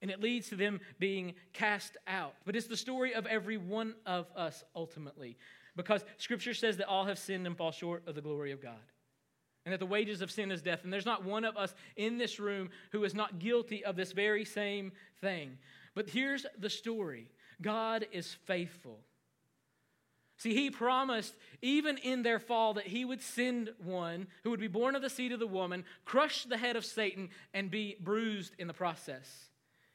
And 0.00 0.12
it 0.12 0.22
leads 0.22 0.50
to 0.50 0.56
them 0.56 0.78
being 1.00 1.34
cast 1.54 1.96
out. 2.06 2.34
But 2.44 2.54
it's 2.54 2.68
the 2.68 2.76
story 2.76 3.14
of 3.14 3.26
every 3.26 3.56
one 3.56 3.96
of 4.04 4.26
us 4.36 4.62
ultimately, 4.76 5.38
because 5.74 6.04
Scripture 6.18 6.54
says 6.54 6.76
that 6.76 6.86
all 6.86 7.06
have 7.06 7.18
sinned 7.18 7.48
and 7.48 7.56
fall 7.56 7.72
short 7.72 8.06
of 8.06 8.14
the 8.14 8.22
glory 8.22 8.52
of 8.52 8.62
God 8.62 8.78
and 9.66 9.73
that 9.73 9.80
the 9.80 9.85
wages 9.85 10.23
of 10.23 10.30
sin 10.30 10.52
is 10.52 10.62
death. 10.62 10.85
And 10.85 10.92
there's 10.92 11.04
not 11.04 11.25
one 11.25 11.44
of 11.44 11.56
us 11.56 11.75
in 11.96 12.16
this 12.16 12.38
room 12.38 12.70
who 12.92 13.02
is 13.02 13.14
not 13.14 13.40
guilty 13.40 13.85
of 13.85 13.96
this 13.96 14.12
very 14.12 14.44
same 14.44 14.92
thing. 15.20 15.58
But 15.94 16.08
here's 16.08 16.46
the 16.56 16.70
story 16.70 17.26
God 17.61 18.06
is 18.12 18.32
faithful. 18.44 19.00
See, 20.38 20.54
he 20.54 20.70
promised, 20.70 21.35
even 21.62 21.96
in 21.99 22.23
their 22.23 22.38
fall, 22.38 22.75
that 22.75 22.87
he 22.87 23.04
would 23.04 23.23
send 23.23 23.70
one 23.82 24.28
who 24.44 24.50
would 24.50 24.61
be 24.61 24.68
born 24.68 24.94
of 24.94 25.02
the 25.02 25.11
seed 25.11 25.32
of 25.32 25.40
the 25.40 25.46
woman, 25.46 25.85
crush 26.04 26.44
the 26.44 26.58
head 26.58 26.76
of 26.76 26.85
Satan, 26.85 27.30
and 27.54 27.70
be 27.70 27.96
bruised 27.99 28.54
in 28.58 28.68
the 28.68 28.75
process. 28.75 29.46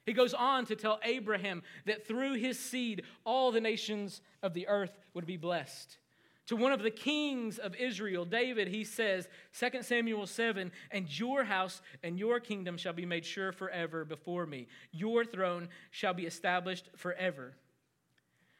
He 0.04 0.12
goes 0.12 0.34
on 0.34 0.66
to 0.66 0.76
tell 0.76 0.98
Abraham 1.04 1.62
that 1.86 2.06
through 2.06 2.34
his 2.34 2.58
seed, 2.58 3.04
all 3.24 3.52
the 3.52 3.60
nations 3.60 4.20
of 4.42 4.52
the 4.52 4.66
earth 4.66 4.98
would 5.14 5.26
be 5.26 5.36
blessed. 5.36 5.96
To 6.46 6.56
one 6.56 6.72
of 6.72 6.82
the 6.82 6.90
kings 6.90 7.58
of 7.58 7.76
Israel, 7.76 8.24
David, 8.24 8.68
he 8.68 8.82
says, 8.82 9.28
2 9.58 9.82
Samuel 9.82 10.26
7, 10.26 10.72
and 10.90 11.18
your 11.18 11.44
house 11.44 11.80
and 12.02 12.18
your 12.18 12.40
kingdom 12.40 12.76
shall 12.76 12.92
be 12.92 13.06
made 13.06 13.24
sure 13.24 13.52
forever 13.52 14.04
before 14.04 14.44
me. 14.44 14.66
Your 14.90 15.24
throne 15.24 15.68
shall 15.90 16.14
be 16.14 16.26
established 16.26 16.88
forever. 16.96 17.54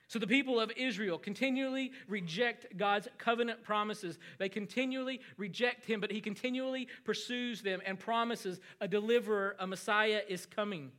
So 0.07 0.19
the 0.19 0.27
people 0.27 0.61
of 0.61 0.71
Israel 0.77 1.19
continually 1.19 1.91
reject 2.07 2.77
God's 2.77 3.09
covenant 3.19 3.65
promises. 3.65 4.19
They 4.39 4.51
continually 4.51 5.21
reject 5.39 5.87
him, 5.87 6.01
but 6.01 6.13
he 6.13 6.21
continually 6.21 6.87
pursues 7.03 7.63
them 7.63 7.81
and 7.87 7.99
promises 7.99 8.61
a 8.81 8.87
deliverer, 8.87 9.57
a 9.59 9.67
Messiah 9.67 10.21
is 10.29 10.45
coming. 10.45 10.93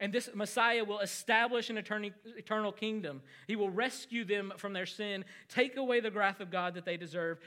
And 0.00 0.12
this 0.12 0.28
Messiah 0.34 0.84
will 0.84 1.00
establish 1.00 1.70
an 1.70 1.78
eternal 1.78 2.72
kingdom. 2.72 3.22
He 3.46 3.56
will 3.56 3.70
rescue 3.70 4.24
them 4.24 4.52
from 4.56 4.72
their 4.72 4.86
sin, 4.86 5.24
take 5.48 5.76
away 5.76 6.00
the 6.00 6.10
wrath 6.10 6.40
of 6.40 6.50
God 6.50 6.74
that 6.74 6.84
they 6.84 6.96
deserve 6.96 7.38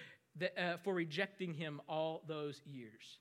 uh, 0.41 0.77
for 0.83 0.93
rejecting 0.93 1.53
him 1.53 1.81
all 1.87 2.23
those 2.27 2.61
years. 2.65 3.19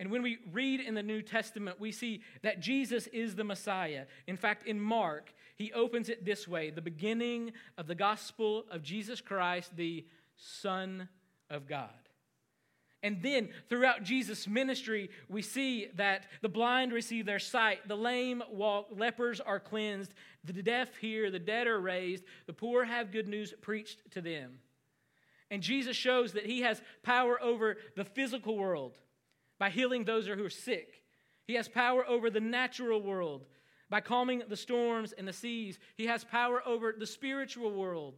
And 0.00 0.10
when 0.10 0.22
we 0.22 0.38
read 0.52 0.80
in 0.80 0.94
the 0.94 1.02
New 1.02 1.22
Testament, 1.22 1.80
we 1.80 1.90
see 1.90 2.22
that 2.42 2.60
Jesus 2.60 3.08
is 3.08 3.34
the 3.34 3.44
Messiah. 3.44 4.04
In 4.26 4.36
fact, 4.36 4.66
in 4.66 4.80
Mark, 4.80 5.34
he 5.56 5.72
opens 5.72 6.08
it 6.08 6.24
this 6.24 6.46
way 6.46 6.70
the 6.70 6.80
beginning 6.80 7.52
of 7.76 7.88
the 7.88 7.96
gospel 7.96 8.64
of 8.70 8.82
Jesus 8.82 9.20
Christ, 9.20 9.76
the 9.76 10.06
Son 10.36 11.08
of 11.50 11.66
God. 11.66 12.07
And 13.02 13.22
then 13.22 13.50
throughout 13.68 14.02
Jesus' 14.02 14.48
ministry, 14.48 15.10
we 15.28 15.40
see 15.40 15.88
that 15.96 16.24
the 16.42 16.48
blind 16.48 16.92
receive 16.92 17.26
their 17.26 17.38
sight, 17.38 17.86
the 17.86 17.96
lame 17.96 18.42
walk, 18.50 18.88
lepers 18.90 19.40
are 19.40 19.60
cleansed, 19.60 20.12
the 20.42 20.62
deaf 20.62 20.96
hear, 20.96 21.30
the 21.30 21.38
dead 21.38 21.68
are 21.68 21.80
raised, 21.80 22.24
the 22.46 22.52
poor 22.52 22.84
have 22.84 23.12
good 23.12 23.28
news 23.28 23.54
preached 23.60 24.10
to 24.12 24.20
them. 24.20 24.58
And 25.50 25.62
Jesus 25.62 25.96
shows 25.96 26.32
that 26.32 26.46
he 26.46 26.62
has 26.62 26.82
power 27.02 27.40
over 27.40 27.76
the 27.96 28.04
physical 28.04 28.56
world 28.56 28.98
by 29.58 29.70
healing 29.70 30.04
those 30.04 30.26
who 30.26 30.44
are 30.44 30.50
sick. 30.50 31.02
He 31.46 31.54
has 31.54 31.68
power 31.68 32.06
over 32.06 32.30
the 32.30 32.40
natural 32.40 33.00
world 33.00 33.46
by 33.88 34.00
calming 34.00 34.42
the 34.48 34.56
storms 34.56 35.12
and 35.12 35.26
the 35.26 35.32
seas. 35.32 35.78
He 35.96 36.06
has 36.06 36.24
power 36.24 36.62
over 36.66 36.94
the 36.98 37.06
spiritual 37.06 37.72
world 37.72 38.16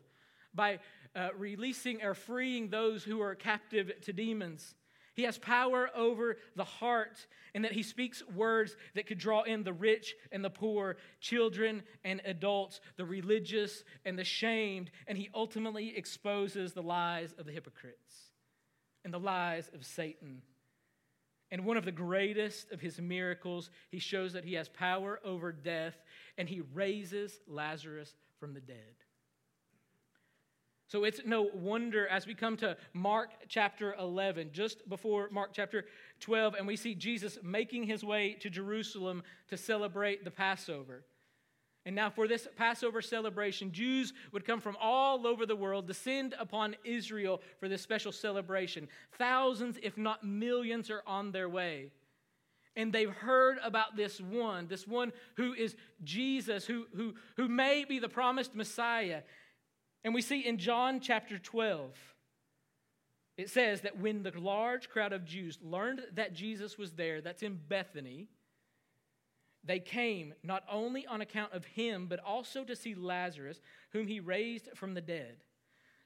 by 0.54 0.80
uh, 1.14 1.28
releasing 1.36 2.02
or 2.02 2.14
freeing 2.14 2.68
those 2.68 3.04
who 3.04 3.20
are 3.20 3.34
captive 3.34 3.92
to 4.02 4.12
demons. 4.12 4.74
He 5.14 5.22
has 5.24 5.38
power 5.38 5.90
over 5.94 6.36
the 6.56 6.64
heart, 6.64 7.26
and 7.54 7.64
that 7.64 7.72
he 7.72 7.82
speaks 7.82 8.22
words 8.34 8.76
that 8.94 9.06
could 9.06 9.18
draw 9.18 9.42
in 9.42 9.64
the 9.64 9.72
rich 9.72 10.14
and 10.30 10.44
the 10.44 10.50
poor, 10.50 10.96
children 11.20 11.82
and 12.04 12.22
adults, 12.24 12.80
the 12.96 13.04
religious 13.04 13.84
and 14.04 14.18
the 14.18 14.24
shamed, 14.24 14.90
and 15.06 15.18
he 15.18 15.28
ultimately 15.34 15.96
exposes 15.96 16.72
the 16.72 16.82
lies 16.82 17.34
of 17.38 17.44
the 17.44 17.52
hypocrites 17.52 18.30
and 19.04 19.12
the 19.12 19.18
lies 19.18 19.70
of 19.74 19.84
Satan. 19.84 20.42
And 21.50 21.64
one 21.64 21.76
of 21.76 21.84
the 21.84 21.92
greatest 21.92 22.70
of 22.70 22.80
his 22.80 23.00
miracles, 23.00 23.70
he 23.90 23.98
shows 23.98 24.34
that 24.34 24.44
he 24.44 24.54
has 24.54 24.68
power 24.68 25.18
over 25.24 25.50
death 25.50 26.00
and 26.38 26.48
he 26.48 26.60
raises 26.72 27.40
Lazarus 27.48 28.14
from 28.38 28.54
the 28.54 28.60
dead. 28.60 28.76
So 30.90 31.04
it's 31.04 31.20
no 31.24 31.42
wonder 31.42 32.08
as 32.08 32.26
we 32.26 32.34
come 32.34 32.56
to 32.56 32.76
Mark 32.94 33.30
chapter 33.46 33.94
11, 33.94 34.50
just 34.52 34.88
before 34.88 35.28
Mark 35.30 35.50
chapter 35.52 35.84
12, 36.18 36.54
and 36.54 36.66
we 36.66 36.74
see 36.74 36.96
Jesus 36.96 37.38
making 37.44 37.84
his 37.84 38.02
way 38.02 38.32
to 38.40 38.50
Jerusalem 38.50 39.22
to 39.50 39.56
celebrate 39.56 40.24
the 40.24 40.32
Passover. 40.32 41.04
And 41.86 41.94
now, 41.94 42.10
for 42.10 42.26
this 42.26 42.48
Passover 42.56 43.00
celebration, 43.02 43.70
Jews 43.70 44.12
would 44.32 44.44
come 44.44 44.60
from 44.60 44.76
all 44.80 45.28
over 45.28 45.46
the 45.46 45.54
world, 45.54 45.86
descend 45.86 46.34
upon 46.40 46.74
Israel 46.84 47.40
for 47.60 47.68
this 47.68 47.82
special 47.82 48.10
celebration. 48.10 48.88
Thousands, 49.16 49.78
if 49.84 49.96
not 49.96 50.24
millions, 50.24 50.90
are 50.90 51.04
on 51.06 51.30
their 51.30 51.48
way. 51.48 51.92
And 52.74 52.92
they've 52.92 53.10
heard 53.10 53.58
about 53.62 53.96
this 53.96 54.20
one, 54.20 54.66
this 54.66 54.88
one 54.88 55.12
who 55.36 55.54
is 55.54 55.76
Jesus, 56.02 56.66
who, 56.66 56.86
who, 56.96 57.14
who 57.36 57.46
may 57.46 57.84
be 57.84 58.00
the 58.00 58.08
promised 58.08 58.56
Messiah. 58.56 59.22
And 60.04 60.14
we 60.14 60.22
see 60.22 60.46
in 60.46 60.58
John 60.58 61.00
chapter 61.00 61.38
12, 61.38 61.94
it 63.36 63.50
says 63.50 63.82
that 63.82 63.98
when 63.98 64.22
the 64.22 64.38
large 64.38 64.88
crowd 64.88 65.12
of 65.12 65.24
Jews 65.24 65.58
learned 65.62 66.02
that 66.14 66.34
Jesus 66.34 66.78
was 66.78 66.92
there, 66.92 67.20
that's 67.20 67.42
in 67.42 67.58
Bethany, 67.68 68.28
they 69.64 69.78
came 69.78 70.34
not 70.42 70.64
only 70.70 71.06
on 71.06 71.20
account 71.20 71.52
of 71.52 71.64
him, 71.64 72.06
but 72.06 72.20
also 72.20 72.64
to 72.64 72.74
see 72.74 72.94
Lazarus, 72.94 73.60
whom 73.92 74.06
he 74.06 74.20
raised 74.20 74.68
from 74.74 74.94
the 74.94 75.00
dead. 75.00 75.36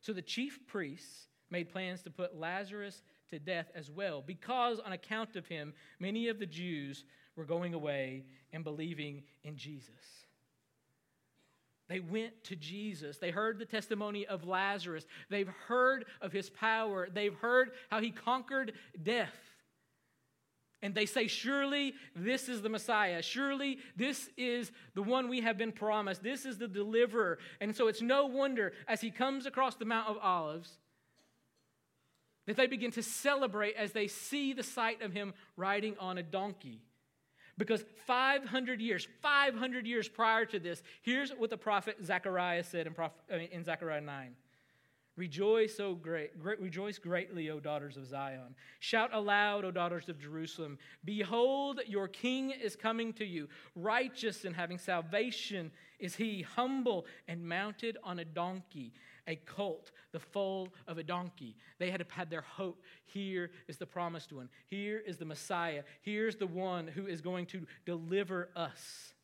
So 0.00 0.12
the 0.12 0.22
chief 0.22 0.66
priests 0.66 1.28
made 1.50 1.70
plans 1.70 2.02
to 2.02 2.10
put 2.10 2.36
Lazarus 2.36 3.02
to 3.30 3.38
death 3.38 3.70
as 3.74 3.90
well, 3.90 4.22
because 4.26 4.80
on 4.80 4.92
account 4.92 5.36
of 5.36 5.46
him, 5.46 5.72
many 6.00 6.28
of 6.28 6.40
the 6.40 6.46
Jews 6.46 7.04
were 7.36 7.44
going 7.44 7.74
away 7.74 8.24
and 8.52 8.64
believing 8.64 9.22
in 9.44 9.56
Jesus. 9.56 10.23
They 11.94 12.00
went 12.00 12.42
to 12.44 12.56
Jesus. 12.56 13.18
They 13.18 13.30
heard 13.30 13.60
the 13.60 13.64
testimony 13.64 14.26
of 14.26 14.48
Lazarus. 14.48 15.06
They've 15.30 15.50
heard 15.68 16.06
of 16.20 16.32
his 16.32 16.50
power. 16.50 17.08
They've 17.08 17.34
heard 17.34 17.70
how 17.88 18.00
he 18.00 18.10
conquered 18.10 18.72
death 19.00 19.36
and 20.82 20.92
they 20.92 21.06
say, 21.06 21.28
Surely 21.28 21.94
this 22.16 22.48
is 22.48 22.62
the 22.62 22.68
Messiah. 22.68 23.22
Surely 23.22 23.78
this 23.94 24.28
is 24.36 24.72
the 24.96 25.04
one 25.04 25.28
we 25.28 25.42
have 25.42 25.56
been 25.56 25.70
promised. 25.70 26.20
This 26.20 26.44
is 26.44 26.58
the 26.58 26.66
deliverer. 26.66 27.38
And 27.60 27.76
so 27.76 27.86
it's 27.86 28.02
no 28.02 28.26
wonder 28.26 28.72
as 28.88 29.00
he 29.00 29.12
comes 29.12 29.46
across 29.46 29.76
the 29.76 29.84
Mount 29.84 30.08
of 30.08 30.18
Olives 30.20 30.76
that 32.48 32.56
they 32.56 32.66
begin 32.66 32.90
to 32.90 33.04
celebrate 33.04 33.76
as 33.76 33.92
they 33.92 34.08
see 34.08 34.52
the 34.52 34.64
sight 34.64 35.00
of 35.00 35.12
him 35.12 35.32
riding 35.56 35.94
on 36.00 36.18
a 36.18 36.24
donkey. 36.24 36.80
Because 37.56 37.84
500 38.06 38.80
years, 38.80 39.06
500 39.23 39.87
years 39.87 40.08
prior 40.08 40.44
to 40.46 40.58
this, 40.58 40.82
here's 41.02 41.30
what 41.30 41.50
the 41.50 41.56
prophet 41.56 41.96
Zechariah 42.04 42.64
said 42.64 42.87
in, 42.87 43.40
in 43.40 43.64
Zechariah 43.64 44.00
9. 44.00 44.34
Rejoice, 45.16 45.78
O 45.78 45.94
great, 45.94 46.40
great, 46.40 46.61
rejoice 46.61 46.99
greatly, 46.99 47.49
O 47.49 47.61
daughters 47.61 47.96
of 47.96 48.04
Zion. 48.04 48.56
Shout 48.80 49.11
aloud, 49.12 49.64
O 49.64 49.70
daughters 49.70 50.08
of 50.08 50.18
Jerusalem. 50.18 50.76
Behold, 51.04 51.80
your 51.87 52.08
king 52.08 52.50
is 52.50 52.75
coming 52.75 53.12
to 53.14 53.25
you. 53.25 53.49
Righteous 53.76 54.44
and 54.44 54.56
having 54.56 54.76
salvation 54.76 55.70
is 56.00 56.16
he, 56.16 56.42
humble 56.42 57.06
and 57.28 57.46
mounted 57.49 57.96
on 58.02 58.18
a 58.18 58.25
donkey, 58.25 58.92
a 59.26 59.36
colt, 59.36 59.90
the 60.12 60.20
foal 60.20 60.68
of 60.86 60.98
a 60.98 61.02
donkey. 61.02 61.56
They 61.78 61.90
had 61.90 62.04
had 62.10 62.30
their 62.30 62.42
hope. 62.42 62.82
Here 63.04 63.50
is 63.68 63.76
the 63.76 63.86
promised 63.86 64.32
one. 64.32 64.48
Here 64.66 65.02
is 65.04 65.16
the 65.16 65.24
Messiah. 65.24 65.82
Here's 66.02 66.36
the 66.36 66.46
one 66.46 66.86
who 66.86 67.06
is 67.06 67.20
going 67.20 67.46
to 67.46 67.66
deliver 67.84 68.50
us. 68.54 69.14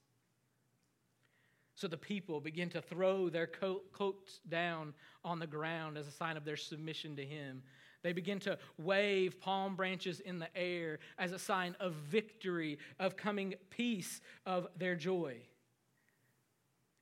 So 1.74 1.88
the 1.88 1.96
people 1.96 2.40
begin 2.40 2.68
to 2.70 2.82
throw 2.82 3.30
their 3.30 3.46
coats 3.46 4.40
down 4.48 4.92
on 5.24 5.38
the 5.38 5.46
ground 5.46 5.96
as 5.96 6.06
a 6.06 6.12
sign 6.12 6.36
of 6.36 6.44
their 6.44 6.56
submission 6.56 7.16
to 7.16 7.24
him. 7.24 7.62
They 8.02 8.12
begin 8.12 8.38
to 8.40 8.58
wave 8.78 9.40
palm 9.40 9.76
branches 9.76 10.20
in 10.20 10.38
the 10.38 10.54
air 10.56 10.98
as 11.18 11.32
a 11.32 11.38
sign 11.38 11.76
of 11.80 11.94
victory, 11.94 12.78
of 12.98 13.16
coming 13.16 13.54
peace, 13.70 14.20
of 14.46 14.68
their 14.76 14.94
joy. 14.94 15.36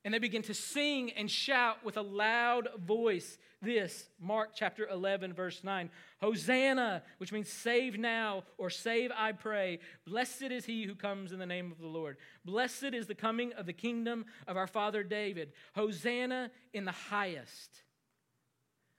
And 0.08 0.14
they 0.14 0.20
begin 0.20 0.40
to 0.44 0.54
sing 0.54 1.10
and 1.10 1.30
shout 1.30 1.84
with 1.84 1.98
a 1.98 2.02
loud 2.02 2.68
voice 2.82 3.36
this 3.60 4.08
Mark 4.18 4.52
chapter 4.54 4.88
11, 4.88 5.34
verse 5.34 5.62
9 5.62 5.90
Hosanna, 6.22 7.02
which 7.18 7.30
means 7.30 7.50
save 7.50 7.98
now 7.98 8.44
or 8.56 8.70
save, 8.70 9.10
I 9.14 9.32
pray. 9.32 9.80
Blessed 10.06 10.44
is 10.44 10.64
he 10.64 10.84
who 10.84 10.94
comes 10.94 11.30
in 11.30 11.38
the 11.38 11.44
name 11.44 11.70
of 11.70 11.76
the 11.76 11.88
Lord. 11.88 12.16
Blessed 12.42 12.94
is 12.94 13.06
the 13.06 13.14
coming 13.14 13.52
of 13.52 13.66
the 13.66 13.74
kingdom 13.74 14.24
of 14.46 14.56
our 14.56 14.66
father 14.66 15.02
David. 15.02 15.52
Hosanna 15.74 16.52
in 16.72 16.86
the 16.86 16.92
highest. 16.92 17.82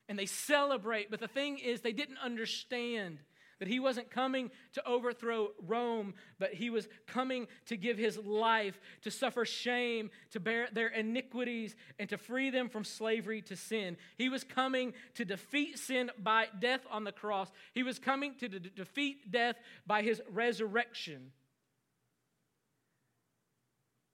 And 0.08 0.20
they 0.20 0.28
celebrate, 0.28 1.10
but 1.10 1.20
the 1.20 1.28
thing 1.28 1.58
is, 1.58 1.82
they 1.82 1.92
didn't 1.92 2.20
understand 2.20 3.18
that 3.60 3.68
he 3.68 3.80
wasn't 3.80 4.10
coming 4.10 4.50
to 4.74 4.86
overthrow 4.88 5.50
Rome, 5.66 6.14
but 6.40 6.54
he 6.54 6.70
was 6.70 6.88
coming 7.08 7.48
to 7.68 7.78
give 7.78 7.98
his 7.98 8.18
life, 8.18 8.80
to 9.04 9.12
suffer 9.12 9.46
shame, 9.46 10.10
to 10.32 10.40
bear 10.40 10.68
their 10.72 10.88
iniquities, 10.88 11.76
and 12.00 12.10
to 12.10 12.18
free 12.18 12.50
them 12.50 12.70
from 12.70 12.84
slavery 12.84 13.42
to 13.44 13.56
sin. 13.56 13.98
He 14.18 14.30
was 14.30 14.44
coming 14.44 14.94
to 15.16 15.26
defeat 15.26 15.78
sin 15.78 16.10
by 16.18 16.48
death 16.60 16.82
on 16.90 17.04
the 17.04 17.12
cross. 17.12 17.52
He 17.74 17.84
was 17.84 18.00
coming 18.00 18.36
to 18.36 18.48
de- 18.48 18.60
defeat 18.60 19.32
death 19.32 19.58
by 19.86 20.02
his 20.02 20.22
resurrection. 20.32 21.32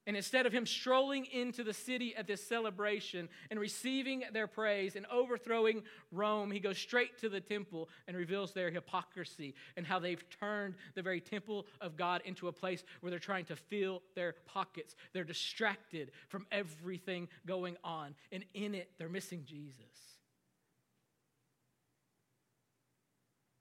And 0.07 0.15
instead 0.15 0.45
of 0.45 0.53
him 0.53 0.67
strolling 0.67 1.25
into 1.25 1.63
the 1.63 1.73
city 1.73 2.15
at 2.15 2.27
this 2.27 2.45
celebration 2.47 3.27
and 3.49 3.59
receiving 3.59 4.23
their 4.33 4.45
praise 4.45 4.95
and 4.95 5.07
overthrowing 5.07 5.81
Rome, 6.11 6.51
he 6.51 6.59
goes 6.59 6.77
straight 6.77 7.17
to 7.19 7.29
the 7.29 7.41
temple 7.41 7.89
and 8.07 8.15
reveals 8.15 8.53
their 8.53 8.69
hypocrisy 8.69 9.55
and 9.75 9.85
how 9.85 9.97
they've 9.97 10.23
turned 10.29 10.75
the 10.93 11.01
very 11.01 11.19
temple 11.19 11.65
of 11.81 11.97
God 11.97 12.21
into 12.23 12.47
a 12.47 12.51
place 12.51 12.83
where 13.01 13.09
they're 13.09 13.17
trying 13.17 13.45
to 13.45 13.55
fill 13.55 14.03
their 14.13 14.35
pockets. 14.45 14.95
They're 15.13 15.23
distracted 15.23 16.11
from 16.29 16.45
everything 16.51 17.27
going 17.47 17.75
on, 17.83 18.13
and 18.31 18.45
in 18.53 18.75
it, 18.75 18.91
they're 18.99 19.09
missing 19.09 19.43
Jesus. 19.43 19.81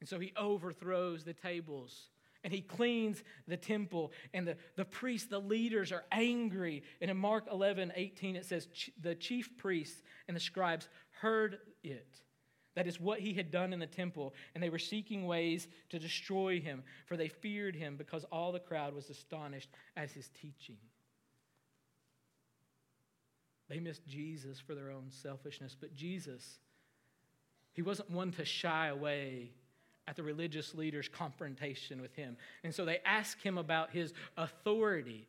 And 0.00 0.08
so 0.10 0.18
he 0.18 0.34
overthrows 0.36 1.24
the 1.24 1.32
tables 1.32 2.08
and 2.44 2.52
he 2.52 2.60
cleans 2.60 3.24
the 3.48 3.56
temple. 3.56 4.12
And 4.34 4.46
the, 4.46 4.56
the 4.76 4.84
priests, 4.84 5.28
the 5.28 5.40
leaders, 5.40 5.90
are 5.90 6.04
angry. 6.12 6.82
And 7.00 7.10
in 7.10 7.16
Mark 7.16 7.46
11, 7.50 7.92
18, 7.96 8.36
it 8.36 8.44
says, 8.44 8.68
The 9.00 9.14
chief 9.14 9.56
priests 9.56 10.02
and 10.28 10.36
the 10.36 10.40
scribes 10.40 10.88
heard 11.10 11.58
it. 11.82 12.20
That 12.76 12.86
is 12.86 13.00
what 13.00 13.20
he 13.20 13.34
had 13.34 13.50
done 13.50 13.72
in 13.72 13.78
the 13.78 13.86
temple, 13.86 14.34
and 14.54 14.62
they 14.62 14.68
were 14.68 14.80
seeking 14.80 15.26
ways 15.26 15.68
to 15.90 15.98
destroy 15.98 16.60
him, 16.60 16.82
for 17.06 17.16
they 17.16 17.28
feared 17.28 17.76
him 17.76 17.96
because 17.96 18.24
all 18.32 18.50
the 18.50 18.58
crowd 18.58 18.94
was 18.94 19.10
astonished 19.10 19.70
at 19.96 20.10
his 20.10 20.28
teaching. 20.40 20.78
They 23.68 23.78
missed 23.78 24.06
Jesus 24.08 24.58
for 24.58 24.74
their 24.74 24.90
own 24.90 25.06
selfishness, 25.10 25.76
but 25.80 25.94
Jesus, 25.94 26.58
he 27.72 27.82
wasn't 27.82 28.10
one 28.10 28.32
to 28.32 28.44
shy 28.44 28.88
away 28.88 29.52
at 30.06 30.16
the 30.16 30.23
religious 30.23 30.75
leader's 30.75 31.08
confrontation 31.08 32.00
with 32.00 32.14
him. 32.14 32.37
And 32.62 32.75
so 32.75 32.84
they 32.84 32.99
ask 33.04 33.40
him 33.40 33.58
about 33.58 33.90
his 33.90 34.12
authority. 34.37 35.26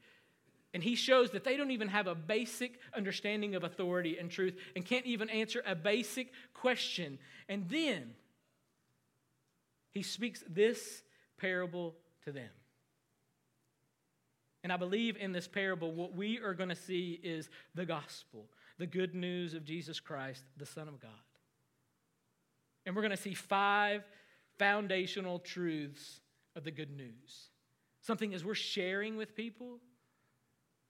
And 0.73 0.83
he 0.83 0.95
shows 0.95 1.31
that 1.31 1.45
they 1.45 1.55
don't 1.55 1.71
even 1.71 1.87
have 1.87 2.07
a 2.07 2.15
basic 2.15 2.79
understanding 2.93 3.55
of 3.55 3.63
authority 3.63 4.17
and 4.19 4.29
truth 4.29 4.55
and 4.75 4.85
can't 4.85 5.05
even 5.05 5.29
answer 5.29 5.63
a 5.65 5.75
basic 5.75 6.31
question. 6.53 7.17
And 7.47 7.69
then 7.69 8.13
he 9.91 10.03
speaks 10.03 10.43
this 10.49 11.01
parable 11.37 11.95
to 12.25 12.33
them. 12.33 12.49
And 14.63 14.73
I 14.73 14.77
believe 14.77 15.15
in 15.15 15.31
this 15.31 15.47
parable, 15.47 15.91
what 15.93 16.15
we 16.15 16.39
are 16.39 16.53
going 16.53 16.69
to 16.69 16.75
see 16.75 17.19
is 17.23 17.49
the 17.75 17.85
gospel, 17.85 18.47
the 18.77 18.87
good 18.87 19.15
news 19.15 19.53
of 19.53 19.63
Jesus 19.63 19.99
Christ, 19.99 20.43
the 20.57 20.65
Son 20.65 20.87
of 20.87 20.99
God. 20.99 21.11
And 22.85 22.95
we're 22.95 23.03
going 23.03 23.15
to 23.15 23.17
see 23.17 23.35
five 23.35 24.03
foundational 24.57 25.39
truths 25.39 26.19
of 26.55 26.63
the 26.63 26.71
good 26.71 26.95
news. 26.95 27.49
Something 28.01 28.33
as 28.33 28.45
we're 28.45 28.55
sharing 28.55 29.17
with 29.17 29.35
people, 29.35 29.79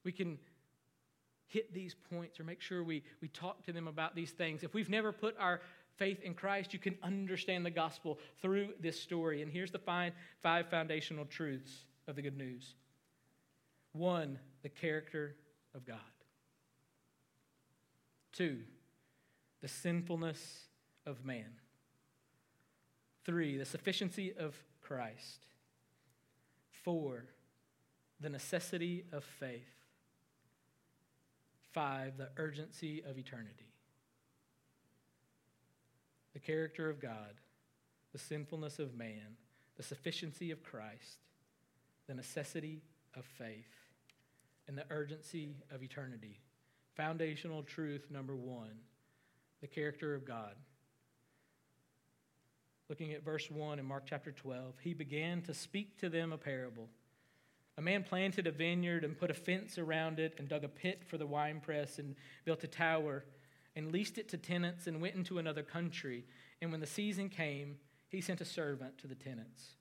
we 0.03 0.12
can 0.12 0.38
hit 1.48 1.74
these 1.74 1.95
points 2.12 2.39
or 2.39 2.43
make 2.43 2.62
sure 2.62 2.84
we, 2.84 3.03
we 3.22 3.27
talk 3.29 3.63
to 3.65 3.72
them 3.72 3.88
about 3.88 4.15
these 4.15 4.31
things. 4.31 4.63
If 4.63 4.74
we've 4.74 4.89
never 4.89 5.12
put 5.12 5.36
our 5.39 5.62
faith 5.98 6.22
in 6.22 6.34
Christ, 6.34 6.74
you 6.74 6.79
can 6.79 6.98
understand 7.01 7.65
the 7.65 7.72
gospel 7.72 8.19
through 8.41 8.74
this 8.79 9.00
story. 9.00 9.41
And 9.41 9.51
here's 9.51 9.72
the 9.72 9.79
five, 9.79 10.13
five 10.41 10.69
foundational 10.69 11.25
truths 11.25 11.86
of 12.07 12.15
the 12.15 12.22
good 12.22 12.38
news 12.38 12.75
one, 13.93 14.38
the 14.62 14.69
character 14.69 15.36
of 15.74 15.86
God, 15.86 15.98
two, 18.34 18.60
the 19.62 19.69
sinfulness 19.69 20.65
of 21.05 21.24
man. 21.24 21.53
Three, 23.25 23.58
the 23.58 23.65
sufficiency 23.65 24.34
of 24.38 24.55
Christ. 24.82 25.46
Four, 26.84 27.25
the 28.20 28.29
necessity 28.29 29.05
of 29.12 29.24
faith. 29.24 29.67
Five, 31.74 32.17
the 32.17 32.29
urgency 32.38 33.03
of 33.03 33.17
eternity. 33.17 33.74
The 36.34 36.39
character 36.39 36.89
of 36.89 37.01
God, 37.01 37.34
the 38.13 38.20
sinfulness 38.20 38.77
of 38.79 38.96
man, 38.96 39.38
the 39.75 39.84
sufficiency 39.84 40.51
of 40.51 40.64
Christ, 40.64 41.18
the 42.07 42.14
necessity 42.14 42.81
of 43.16 43.25
faith, 43.25 43.72
and 44.68 44.77
the 44.77 44.85
urgency 44.90 45.55
of 45.74 45.81
eternity. 45.81 46.40
Foundational 46.96 47.64
truth 47.64 48.07
number 48.09 48.35
one 48.35 48.79
the 49.61 49.68
character 49.68 50.14
of 50.14 50.25
God 50.25 50.55
looking 52.89 53.13
at 53.13 53.24
verse 53.24 53.50
1 53.50 53.79
in 53.79 53.85
Mark 53.85 54.03
chapter 54.05 54.31
12, 54.31 54.75
he 54.81 54.93
began 54.93 55.41
to 55.43 55.53
speak 55.53 55.98
to 56.00 56.09
them 56.09 56.31
a 56.31 56.37
parable. 56.37 56.89
A 57.77 57.81
man 57.81 58.03
planted 58.03 58.48
a 58.48 58.51
vineyard 58.51 59.03
and 59.03 59.17
put 59.17 59.31
a 59.31 59.33
fence 59.33 59.77
around 59.77 60.19
it 60.19 60.35
and 60.37 60.48
dug 60.48 60.63
a 60.63 60.69
pit 60.69 61.03
for 61.05 61.17
the 61.17 61.27
winepress 61.27 62.00
and 62.00 62.15
built 62.45 62.63
a 62.63 62.67
tower 62.67 63.25
and 63.75 63.91
leased 63.91 64.17
it 64.17 64.29
to 64.29 64.37
tenants 64.37 64.87
and 64.87 65.01
went 65.01 65.15
into 65.15 65.39
another 65.39 65.63
country. 65.63 66.25
And 66.61 66.71
when 66.71 66.79
the 66.79 66.87
season 66.87 67.27
came, 67.27 67.77
he 68.07 68.21
sent 68.21 68.39
a 68.39 68.45
servant 68.45 68.98
to 69.00 69.07
the 69.07 69.15
tenants 69.15 69.71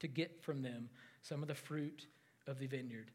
to 0.00 0.08
get 0.08 0.42
from 0.42 0.62
them 0.62 0.88
some 1.20 1.42
of 1.42 1.48
the 1.48 1.54
fruit 1.54 2.06
of 2.46 2.58
the 2.58 2.66
vineyard. 2.66 3.10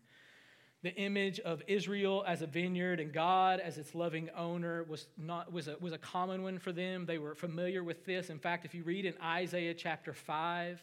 The 0.83 0.95
image 0.95 1.39
of 1.39 1.63
Israel 1.67 2.23
as 2.27 2.41
a 2.41 2.47
vineyard 2.47 2.99
and 2.99 3.11
God 3.11 3.59
as 3.59 3.77
its 3.77 3.95
loving 3.95 4.29
owner 4.37 4.83
was, 4.83 5.07
not, 5.17 5.51
was, 5.51 5.67
a, 5.67 5.75
was 5.79 5.91
a 5.91 5.97
common 5.97 6.43
one 6.43 6.59
for 6.59 6.71
them. 6.71 7.05
They 7.05 7.17
were 7.17 7.33
familiar 7.33 7.83
with 7.83 8.05
this. 8.05 8.29
In 8.29 8.37
fact, 8.37 8.63
if 8.63 8.75
you 8.75 8.83
read 8.83 9.05
in 9.05 9.15
Isaiah 9.21 9.73
chapter 9.73 10.13
5, 10.13 10.79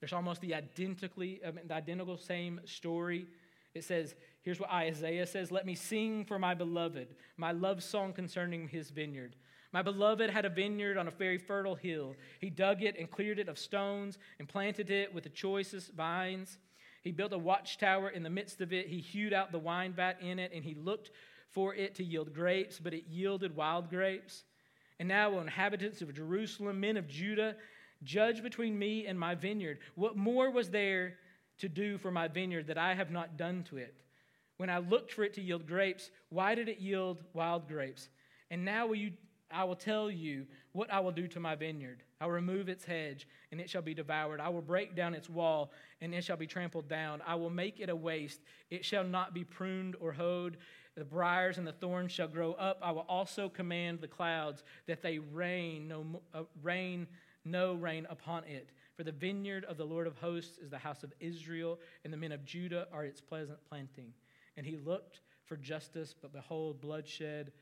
there's 0.00 0.12
almost 0.12 0.42
the 0.42 0.54
identically 0.54 1.40
the 1.66 1.74
identical 1.74 2.18
same 2.18 2.60
story. 2.66 3.26
It 3.74 3.84
says, 3.84 4.14
here's 4.42 4.60
what 4.60 4.70
Isaiah 4.70 5.26
says 5.26 5.50
Let 5.50 5.64
me 5.64 5.74
sing 5.74 6.26
for 6.26 6.38
my 6.38 6.52
beloved, 6.52 7.08
my 7.38 7.52
love 7.52 7.82
song 7.82 8.12
concerning 8.12 8.68
his 8.68 8.90
vineyard. 8.90 9.36
My 9.72 9.82
beloved 9.82 10.30
had 10.30 10.44
a 10.44 10.50
vineyard 10.50 10.96
on 10.96 11.08
a 11.08 11.10
very 11.10 11.38
fertile 11.38 11.74
hill. 11.74 12.14
He 12.38 12.48
dug 12.48 12.82
it 12.82 12.96
and 12.96 13.10
cleared 13.10 13.40
it 13.40 13.48
of 13.48 13.58
stones 13.58 14.18
and 14.38 14.48
planted 14.48 14.90
it 14.90 15.12
with 15.12 15.24
the 15.24 15.30
choicest 15.30 15.94
vines. 15.94 16.58
He 17.04 17.12
built 17.12 17.34
a 17.34 17.38
watchtower 17.38 18.08
in 18.08 18.22
the 18.22 18.30
midst 18.30 18.62
of 18.62 18.72
it. 18.72 18.88
He 18.88 18.98
hewed 18.98 19.34
out 19.34 19.52
the 19.52 19.58
wine 19.58 19.92
vat 19.92 20.16
in 20.22 20.38
it, 20.38 20.52
and 20.54 20.64
he 20.64 20.74
looked 20.74 21.10
for 21.50 21.74
it 21.74 21.94
to 21.96 22.04
yield 22.04 22.34
grapes, 22.34 22.80
but 22.80 22.94
it 22.94 23.04
yielded 23.08 23.54
wild 23.54 23.90
grapes. 23.90 24.44
And 24.98 25.06
now, 25.06 25.32
O 25.32 25.40
inhabitants 25.40 26.00
of 26.00 26.14
Jerusalem, 26.14 26.80
men 26.80 26.96
of 26.96 27.06
Judah, 27.06 27.56
judge 28.02 28.42
between 28.42 28.78
me 28.78 29.06
and 29.06 29.20
my 29.20 29.34
vineyard. 29.34 29.80
What 29.96 30.16
more 30.16 30.50
was 30.50 30.70
there 30.70 31.14
to 31.58 31.68
do 31.68 31.98
for 31.98 32.10
my 32.10 32.26
vineyard 32.26 32.68
that 32.68 32.78
I 32.78 32.94
have 32.94 33.10
not 33.10 33.36
done 33.36 33.64
to 33.64 33.76
it? 33.76 33.94
When 34.56 34.70
I 34.70 34.78
looked 34.78 35.12
for 35.12 35.24
it 35.24 35.34
to 35.34 35.42
yield 35.42 35.66
grapes, 35.66 36.10
why 36.30 36.54
did 36.54 36.70
it 36.70 36.78
yield 36.78 37.22
wild 37.34 37.68
grapes? 37.68 38.08
And 38.50 38.64
now 38.64 38.86
will 38.86 38.96
you, 38.96 39.12
I 39.50 39.64
will 39.64 39.76
tell 39.76 40.10
you 40.10 40.46
what 40.74 40.92
I 40.92 40.98
will 40.98 41.12
do 41.12 41.28
to 41.28 41.40
my 41.40 41.54
vineyard. 41.54 42.02
I 42.20 42.26
will 42.26 42.32
remove 42.32 42.68
its 42.68 42.84
hedge, 42.84 43.28
and 43.52 43.60
it 43.60 43.70
shall 43.70 43.80
be 43.80 43.94
devoured. 43.94 44.40
I 44.40 44.48
will 44.48 44.60
break 44.60 44.96
down 44.96 45.14
its 45.14 45.30
wall, 45.30 45.70
and 46.00 46.12
it 46.12 46.24
shall 46.24 46.36
be 46.36 46.48
trampled 46.48 46.88
down. 46.88 47.22
I 47.24 47.36
will 47.36 47.48
make 47.48 47.78
it 47.78 47.88
a 47.88 47.96
waste. 47.96 48.40
It 48.70 48.84
shall 48.84 49.04
not 49.04 49.32
be 49.32 49.44
pruned 49.44 49.94
or 50.00 50.12
hoed. 50.12 50.56
The 50.96 51.04
briars 51.04 51.58
and 51.58 51.66
the 51.66 51.72
thorns 51.72 52.10
shall 52.10 52.26
grow 52.26 52.54
up. 52.54 52.80
I 52.82 52.90
will 52.90 53.06
also 53.08 53.48
command 53.48 54.00
the 54.00 54.08
clouds 54.08 54.64
that 54.86 55.00
they 55.00 55.20
rain 55.20 55.86
no, 55.86 56.20
uh, 56.34 56.42
rain 56.60 57.06
no 57.44 57.74
rain 57.74 58.06
upon 58.10 58.42
it. 58.44 58.70
For 58.96 59.04
the 59.04 59.12
vineyard 59.12 59.64
of 59.66 59.76
the 59.76 59.84
Lord 59.84 60.08
of 60.08 60.16
hosts 60.16 60.58
is 60.58 60.70
the 60.70 60.78
house 60.78 61.04
of 61.04 61.12
Israel, 61.20 61.78
and 62.02 62.12
the 62.12 62.16
men 62.16 62.32
of 62.32 62.44
Judah 62.44 62.88
are 62.92 63.04
its 63.04 63.20
pleasant 63.20 63.58
planting. 63.68 64.12
And 64.56 64.66
he 64.66 64.76
looked 64.76 65.20
for 65.44 65.56
justice, 65.56 66.16
but 66.20 66.32
behold, 66.32 66.80
bloodshed, 66.80 67.52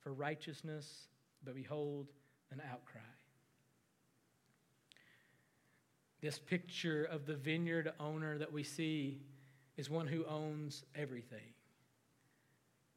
for 0.00 0.14
righteousness, 0.14 1.08
but 1.44 1.54
behold, 1.54 2.08
an 2.52 2.62
outcry. 2.70 3.00
This 6.20 6.38
picture 6.38 7.04
of 7.04 7.26
the 7.26 7.34
vineyard 7.34 7.92
owner 7.98 8.38
that 8.38 8.52
we 8.52 8.62
see 8.62 9.20
is 9.76 9.90
one 9.90 10.06
who 10.06 10.24
owns 10.26 10.84
everything. 10.94 11.54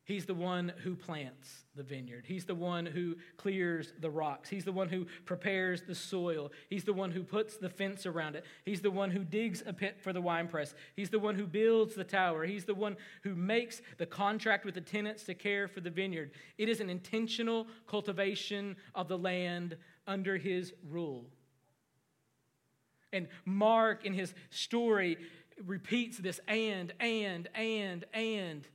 He's 0.05 0.25
the 0.25 0.35
one 0.35 0.71
who 0.83 0.95
plants 0.95 1.65
the 1.75 1.81
vineyard. 1.81 2.25
He's 2.27 2.45
the 2.45 2.53
one 2.53 2.85
who 2.85 3.15
clears 3.37 3.91
the 3.99 4.09
rocks. 4.09 4.49
He's 4.49 4.63
the 4.63 4.71
one 4.71 4.87
who 4.87 5.07
prepares 5.25 5.81
the 5.81 5.95
soil. 5.95 6.51
He's 6.69 6.83
the 6.83 6.93
one 6.93 7.09
who 7.09 7.23
puts 7.23 7.57
the 7.57 7.69
fence 7.69 8.05
around 8.05 8.35
it. 8.35 8.45
He's 8.65 8.81
the 8.81 8.91
one 8.91 9.09
who 9.09 9.23
digs 9.23 9.63
a 9.65 9.73
pit 9.73 9.97
for 9.99 10.13
the 10.13 10.21
winepress. 10.21 10.75
He's 10.95 11.09
the 11.09 11.17
one 11.17 11.33
who 11.33 11.47
builds 11.47 11.95
the 11.95 12.03
tower. 12.03 12.45
He's 12.45 12.65
the 12.65 12.75
one 12.75 12.97
who 13.23 13.33
makes 13.33 13.81
the 13.97 14.05
contract 14.05 14.63
with 14.63 14.75
the 14.75 14.81
tenants 14.81 15.23
to 15.23 15.33
care 15.33 15.67
for 15.67 15.81
the 15.81 15.89
vineyard. 15.89 16.31
It 16.59 16.69
is 16.69 16.81
an 16.81 16.89
intentional 16.91 17.65
cultivation 17.87 18.75
of 18.93 19.07
the 19.07 19.17
land 19.17 19.75
under 20.05 20.37
his 20.37 20.71
rule. 20.87 21.25
And 23.11 23.27
Mark, 23.43 24.05
in 24.05 24.13
his 24.13 24.35
story, 24.51 25.17
repeats 25.65 26.19
this 26.19 26.39
and, 26.47 26.93
and, 26.99 27.49
and, 27.55 28.05
and, 28.13 28.67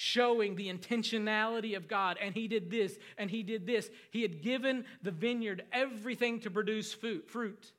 showing 0.00 0.56
the 0.56 0.72
intentionality 0.72 1.76
of 1.76 1.86
God. 1.86 2.16
And 2.22 2.34
he 2.34 2.48
did 2.48 2.70
this, 2.70 2.98
and 3.18 3.30
he 3.30 3.42
did 3.42 3.66
this. 3.66 3.90
He 4.10 4.22
had 4.22 4.40
given 4.40 4.86
the 5.02 5.10
vineyard 5.10 5.64
everything 5.74 6.40
to 6.40 6.50
produce 6.50 6.94
fruit. 6.94 7.72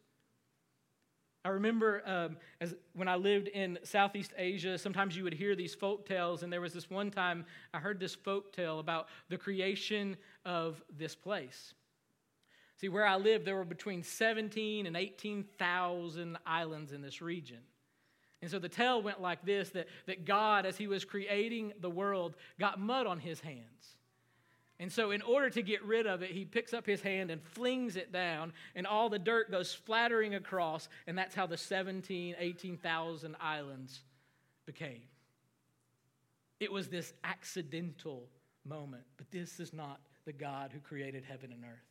I 1.44 1.50
remember 1.50 2.04
um, 2.06 2.38
as, 2.60 2.76
when 2.94 3.08
I 3.08 3.16
lived 3.16 3.48
in 3.48 3.80
Southeast 3.82 4.34
Asia, 4.38 4.78
sometimes 4.78 5.18
you 5.18 5.24
would 5.24 5.34
hear 5.34 5.56
these 5.56 5.74
folk 5.74 6.08
tales, 6.08 6.44
and 6.44 6.54
there 6.54 6.62
was 6.62 6.74
this 6.74 6.92
one 6.92 7.10
time 7.10 7.44
I 7.74 7.80
heard 7.80 8.00
this 8.00 8.14
folk 8.14 8.54
tale 8.54 8.78
about 8.78 9.08
the 9.30 9.38
creation 9.40 10.16
of 10.46 10.80
this 10.96 11.16
place. 11.16 11.74
See, 12.78 12.90
where 12.90 13.08
I 13.08 13.18
lived, 13.18 13.46
there 13.46 13.56
were 13.56 13.66
between 13.66 14.04
17 14.04 14.86
and 14.86 14.96
18,000 14.96 16.38
islands 16.46 16.92
in 16.92 17.02
this 17.02 17.20
region. 17.20 17.62
And 18.42 18.50
so 18.50 18.58
the 18.58 18.70
tale 18.70 19.02
went 19.02 19.22
like 19.22 19.46
this 19.46 19.70
that, 19.70 19.88
that 20.08 20.26
God, 20.26 20.66
as 20.66 20.78
he 20.78 20.88
was 20.88 21.06
creating 21.06 21.74
the 21.80 21.90
world, 21.90 22.36
got 22.60 22.80
mud 22.80 23.06
on 23.06 23.20
his 23.20 23.40
hands. 23.40 23.98
And 24.80 24.92
so, 24.92 25.12
in 25.12 25.22
order 25.22 25.48
to 25.52 25.62
get 25.62 25.86
rid 25.86 26.08
of 26.08 26.24
it, 26.24 26.32
he 26.32 26.44
picks 26.44 26.74
up 26.74 26.88
his 26.88 27.02
hand 27.02 27.30
and 27.30 27.40
flings 27.40 27.96
it 27.96 28.12
down, 28.12 28.52
and 28.74 28.88
all 28.88 29.10
the 29.10 29.20
dirt 29.20 29.52
goes 29.52 29.70
splattering 29.70 30.34
across, 30.34 30.90
and 31.06 31.16
that's 31.16 31.36
how 31.36 31.46
the 31.46 31.56
17, 31.56 32.36
18,000 32.40 33.36
islands 33.40 34.00
became. 34.66 35.04
It 36.60 36.72
was 36.72 36.88
this 36.88 37.14
accidental 37.24 38.28
moment, 38.66 39.04
but 39.18 39.30
this 39.30 39.60
is 39.60 39.72
not 39.72 40.00
the 40.26 40.34
God 40.34 40.72
who 40.74 40.80
created 40.80 41.24
heaven 41.26 41.52
and 41.52 41.64
earth. 41.64 41.91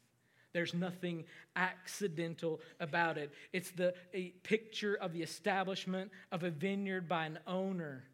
There's 0.52 0.74
nothing 0.74 1.24
accidental 1.54 2.60
about 2.80 3.18
it. 3.18 3.32
It's 3.52 3.70
the 3.70 3.94
a 4.12 4.30
picture 4.42 4.94
of 4.94 5.12
the 5.12 5.22
establishment 5.22 6.10
of 6.32 6.42
a 6.42 6.50
vineyard 6.50 7.08
by 7.08 7.26
an 7.26 7.38
owner 7.46 8.04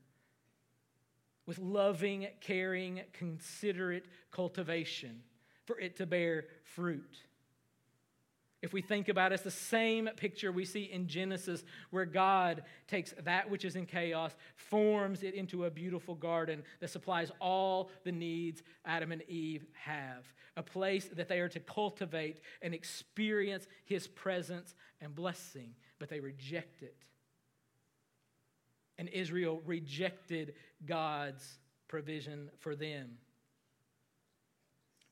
with 1.46 1.58
loving, 1.58 2.26
caring, 2.40 3.02
considerate 3.12 4.06
cultivation 4.30 5.22
for 5.64 5.78
it 5.78 5.96
to 5.96 6.06
bear 6.06 6.46
fruit. 6.62 7.16
If 8.66 8.72
we 8.72 8.82
think 8.82 9.08
about 9.08 9.30
it, 9.30 9.36
it's 9.36 9.44
the 9.44 9.50
same 9.52 10.08
picture 10.16 10.50
we 10.50 10.64
see 10.64 10.90
in 10.90 11.06
Genesis, 11.06 11.62
where 11.90 12.04
God 12.04 12.64
takes 12.88 13.14
that 13.22 13.48
which 13.48 13.64
is 13.64 13.76
in 13.76 13.86
chaos, 13.86 14.34
forms 14.56 15.22
it 15.22 15.34
into 15.34 15.66
a 15.66 15.70
beautiful 15.70 16.16
garden 16.16 16.64
that 16.80 16.90
supplies 16.90 17.30
all 17.40 17.92
the 18.02 18.10
needs 18.10 18.64
Adam 18.84 19.12
and 19.12 19.22
Eve 19.28 19.64
have. 19.74 20.26
A 20.56 20.64
place 20.64 21.04
that 21.12 21.28
they 21.28 21.38
are 21.38 21.48
to 21.48 21.60
cultivate 21.60 22.40
and 22.60 22.74
experience 22.74 23.68
His 23.84 24.08
presence 24.08 24.74
and 25.00 25.14
blessing, 25.14 25.76
but 26.00 26.08
they 26.08 26.18
reject 26.18 26.82
it. 26.82 26.96
And 28.98 29.08
Israel 29.10 29.62
rejected 29.64 30.54
God's 30.84 31.60
provision 31.86 32.50
for 32.58 32.74
them. 32.74 33.18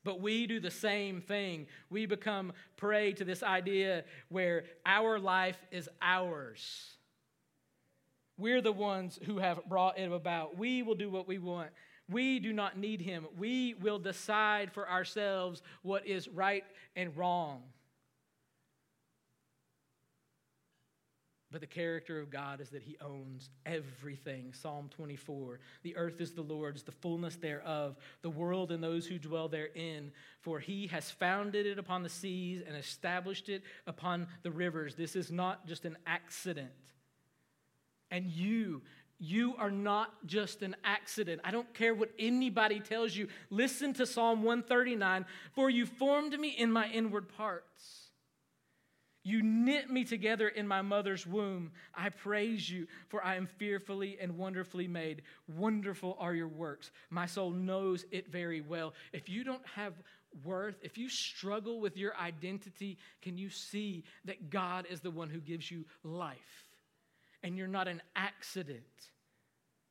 But 0.05 0.21
we 0.21 0.45
do 0.47 0.61
the 0.61 0.71
same 0.71 1.19
thing. 1.19 1.65
We 1.89 2.05
become 2.05 2.53
prey 2.77 3.11
to 3.13 3.25
this 3.25 3.43
idea 3.43 4.05
where 4.29 4.63
our 4.85 5.19
life 5.19 5.57
is 5.71 5.89
ours. 6.01 6.93
We're 8.37 8.61
the 8.61 8.71
ones 8.71 9.19
who 9.25 9.39
have 9.39 9.65
brought 9.67 9.97
it 9.97 10.11
about. 10.11 10.57
We 10.57 10.83
will 10.83 10.95
do 10.95 11.09
what 11.09 11.27
we 11.27 11.39
want. 11.39 11.71
We 12.07 12.39
do 12.39 12.53
not 12.53 12.77
need 12.77 13.01
him. 13.01 13.25
We 13.35 13.73
will 13.73 13.97
decide 13.97 14.71
for 14.71 14.87
ourselves 14.87 15.63
what 15.81 16.05
is 16.05 16.27
right 16.27 16.63
and 16.95 17.17
wrong. 17.17 17.63
But 21.55 21.61
the 21.61 21.67
character 21.67 22.19
of 22.19 22.29
God 22.29 22.59
is 22.59 22.71
that 22.71 22.83
He 22.83 22.97
owns 22.99 23.49
everything. 23.65 24.51
Psalm 24.51 24.89
24 24.93 25.61
The 25.83 25.95
earth 25.95 26.19
is 26.19 26.33
the 26.33 26.41
Lord's, 26.41 26.83
the 26.83 26.91
fullness 26.91 27.37
thereof, 27.37 27.95
the 28.23 28.29
world 28.29 28.73
and 28.73 28.83
those 28.83 29.07
who 29.07 29.17
dwell 29.17 29.47
therein. 29.47 30.11
For 30.41 30.59
He 30.59 30.87
has 30.87 31.09
founded 31.09 31.65
it 31.65 31.79
upon 31.79 32.03
the 32.03 32.09
seas 32.09 32.61
and 32.67 32.75
established 32.75 33.47
it 33.47 33.63
upon 33.87 34.27
the 34.43 34.51
rivers. 34.51 34.95
This 34.95 35.15
is 35.15 35.31
not 35.31 35.65
just 35.65 35.85
an 35.85 35.97
accident. 36.05 36.71
And 38.11 38.29
you, 38.29 38.81
you 39.17 39.55
are 39.57 39.71
not 39.71 40.27
just 40.27 40.61
an 40.61 40.75
accident. 40.83 41.39
I 41.45 41.51
don't 41.51 41.73
care 41.73 41.95
what 41.95 42.11
anybody 42.19 42.81
tells 42.81 43.15
you. 43.15 43.29
Listen 43.49 43.93
to 43.93 44.05
Psalm 44.05 44.43
139 44.43 45.25
For 45.53 45.69
you 45.69 45.85
formed 45.85 46.37
me 46.37 46.49
in 46.49 46.69
my 46.69 46.89
inward 46.89 47.29
parts. 47.29 48.04
You 49.25 49.41
knit 49.41 49.89
me 49.89 50.03
together 50.03 50.47
in 50.47 50.67
my 50.67 50.83
mother's 50.83 51.25
womb. 51.25 51.71
I 51.95 52.09
praise 52.09 52.69
you, 52.69 52.85
for 53.09 53.25
I 53.25 53.35
am 53.35 53.47
fearfully 53.47 54.17
and 54.21 54.37
wonderfully 54.37 54.87
made. 54.87 55.23
Wonderful 55.47 56.15
are 56.19 56.35
your 56.35 56.47
works. 56.47 56.91
My 57.09 57.25
soul 57.25 57.49
knows 57.49 58.05
it 58.11 58.31
very 58.31 58.61
well. 58.61 58.93
If 59.13 59.27
you 59.27 59.43
don't 59.43 59.65
have 59.75 59.93
worth, 60.43 60.75
if 60.83 60.95
you 60.99 61.09
struggle 61.09 61.81
with 61.81 61.97
your 61.97 62.15
identity, 62.17 62.99
can 63.23 63.35
you 63.35 63.49
see 63.49 64.03
that 64.25 64.51
God 64.51 64.85
is 64.91 65.01
the 65.01 65.09
one 65.09 65.31
who 65.31 65.39
gives 65.39 65.71
you 65.71 65.85
life? 66.03 66.67
And 67.41 67.57
you're 67.57 67.67
not 67.67 67.87
an 67.87 68.03
accident, 68.15 68.83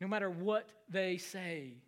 no 0.01 0.07
matter 0.07 0.31
what 0.31 0.69
they 0.89 1.17
say. 1.17 1.79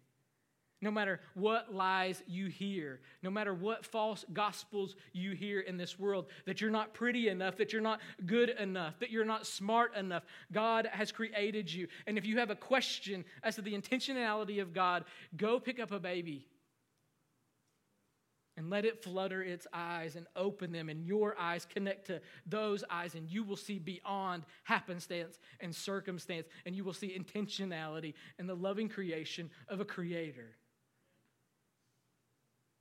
No 0.83 0.91
matter 0.91 1.21
what 1.33 1.73
lies 1.75 2.23
you 2.27 2.49
hear, 2.49 3.01
no 3.23 3.31
matter 3.31 3.55
what 3.55 3.87
false 3.87 4.27
gospels 4.33 4.95
you 5.13 5.33
hear 5.33 5.61
in 5.61 5.79
this 5.79 5.99
world, 5.99 6.27
that 6.45 6.61
you're 6.61 6.71
not 6.71 6.93
pretty 6.93 7.29
enough, 7.29 7.57
that 7.57 7.73
you're 7.73 7.81
not 7.81 8.01
good 8.27 8.51
enough, 8.51 8.99
that 9.01 9.11
you're 9.11 9.25
not 9.25 9.47
smart 9.47 9.97
enough, 9.97 10.25
God 10.53 10.87
has 10.93 11.11
created 11.13 11.73
you. 11.73 11.89
And 12.07 12.19
if 12.19 12.27
you 12.27 12.39
have 12.39 12.51
a 12.51 12.57
question 12.57 13.25
as 13.43 13.55
to 13.55 13.63
the 13.63 13.73
intentionality 13.73 14.61
of 14.61 14.75
God, 14.75 15.05
go 15.35 15.59
pick 15.59 15.81
up 15.81 15.93
a 15.93 15.99
baby 15.99 16.47
and 18.59 18.69
let 18.69 18.85
it 18.85 19.03
flutter 19.03 19.43
its 19.43 19.67
eyes 19.73 20.17
and 20.17 20.27
open 20.37 20.73
them, 20.73 20.89
and 20.89 21.07
your 21.07 21.39
eyes 21.39 21.67
connect 21.67 22.07
to 22.07 22.21
those 22.47 22.85
eyes, 22.91 23.15
and 23.15 23.31
you 23.31 23.45
will 23.45 23.57
see 23.57 23.79
beyond 23.79 24.45
happenstance 24.65 25.39
and 25.61 25.75
circumstance, 25.75 26.47
and 26.65 26.75
you 26.75 26.85
will 26.85 26.95
see 26.95 27.19
intentionality 27.19 28.15
and 28.39 28.49
the 28.49 28.55
loving 28.55 28.89
creation 28.89 29.51
of 29.69 29.81
a 29.81 29.85
creator. 29.85 30.57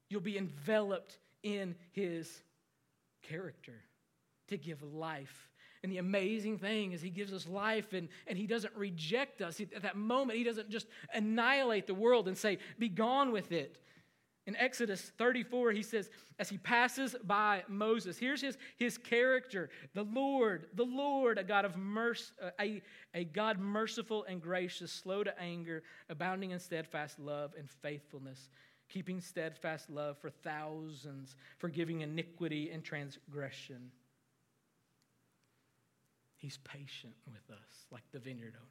You'll 0.10 0.22
be 0.22 0.38
enveloped 0.38 1.18
in 1.44 1.76
his 1.92 2.44
character 3.24 3.82
to 4.48 4.58
give 4.58 4.82
life. 4.84 5.50
And 5.84 5.92
the 5.92 5.98
amazing 6.00 6.58
thing 6.58 6.94
is, 6.94 7.02
he 7.02 7.10
gives 7.10 7.32
us 7.32 7.48
life 7.48 7.94
and, 7.94 8.10
and 8.26 8.38
he 8.38 8.48
doesn't 8.48 8.76
reject 8.76 9.42
us. 9.42 9.60
At 9.60 9.84
that 9.84 9.96
moment, 9.96 10.38
he 10.38 10.44
doesn't 10.44 10.70
just 10.70 10.88
annihilate 11.14 11.86
the 11.86 11.94
world 11.94 12.28
and 12.28 12.38
say, 12.38 12.58
Be 12.80 12.90
gone 12.90 13.32
with 13.32 13.52
it. 13.52 13.78
In 14.48 14.56
Exodus 14.58 15.12
34, 15.18 15.72
he 15.72 15.82
says, 15.82 16.12
as 16.38 16.50
he 16.50 16.60
passes 16.60 17.16
by 17.24 17.64
Moses, 17.68 18.20
here's 18.20 18.42
his, 18.42 18.60
his 18.78 18.96
character 18.96 19.72
the 19.96 20.04
Lord, 20.04 20.68
the 20.76 20.84
Lord, 20.84 21.40
a 21.40 21.44
God 21.44 21.66
of 21.66 21.76
mercy, 21.78 22.32
uh, 22.44 22.52
a, 22.60 22.84
a 23.16 23.24
God 23.24 23.60
merciful 23.60 24.24
and 24.26 24.40
gracious, 24.40 24.92
slow 24.92 25.24
to 25.24 25.40
anger, 25.42 25.82
abounding 26.10 26.52
in 26.52 26.60
steadfast 26.60 27.18
love 27.18 27.54
and 27.58 27.68
faithfulness 27.68 28.50
keeping 28.90 29.22
steadfast 29.22 29.90
love 29.90 30.18
for 30.18 30.30
thousands, 30.30 31.36
forgiving 31.58 32.02
iniquity 32.02 32.70
and 32.72 32.84
transgression. 32.84 33.92
He's 36.38 36.58
patient 36.58 37.16
with 37.26 37.50
us, 37.50 37.88
like 37.92 38.04
the 38.12 38.20
vineyard 38.20 38.54
owner, 38.56 38.70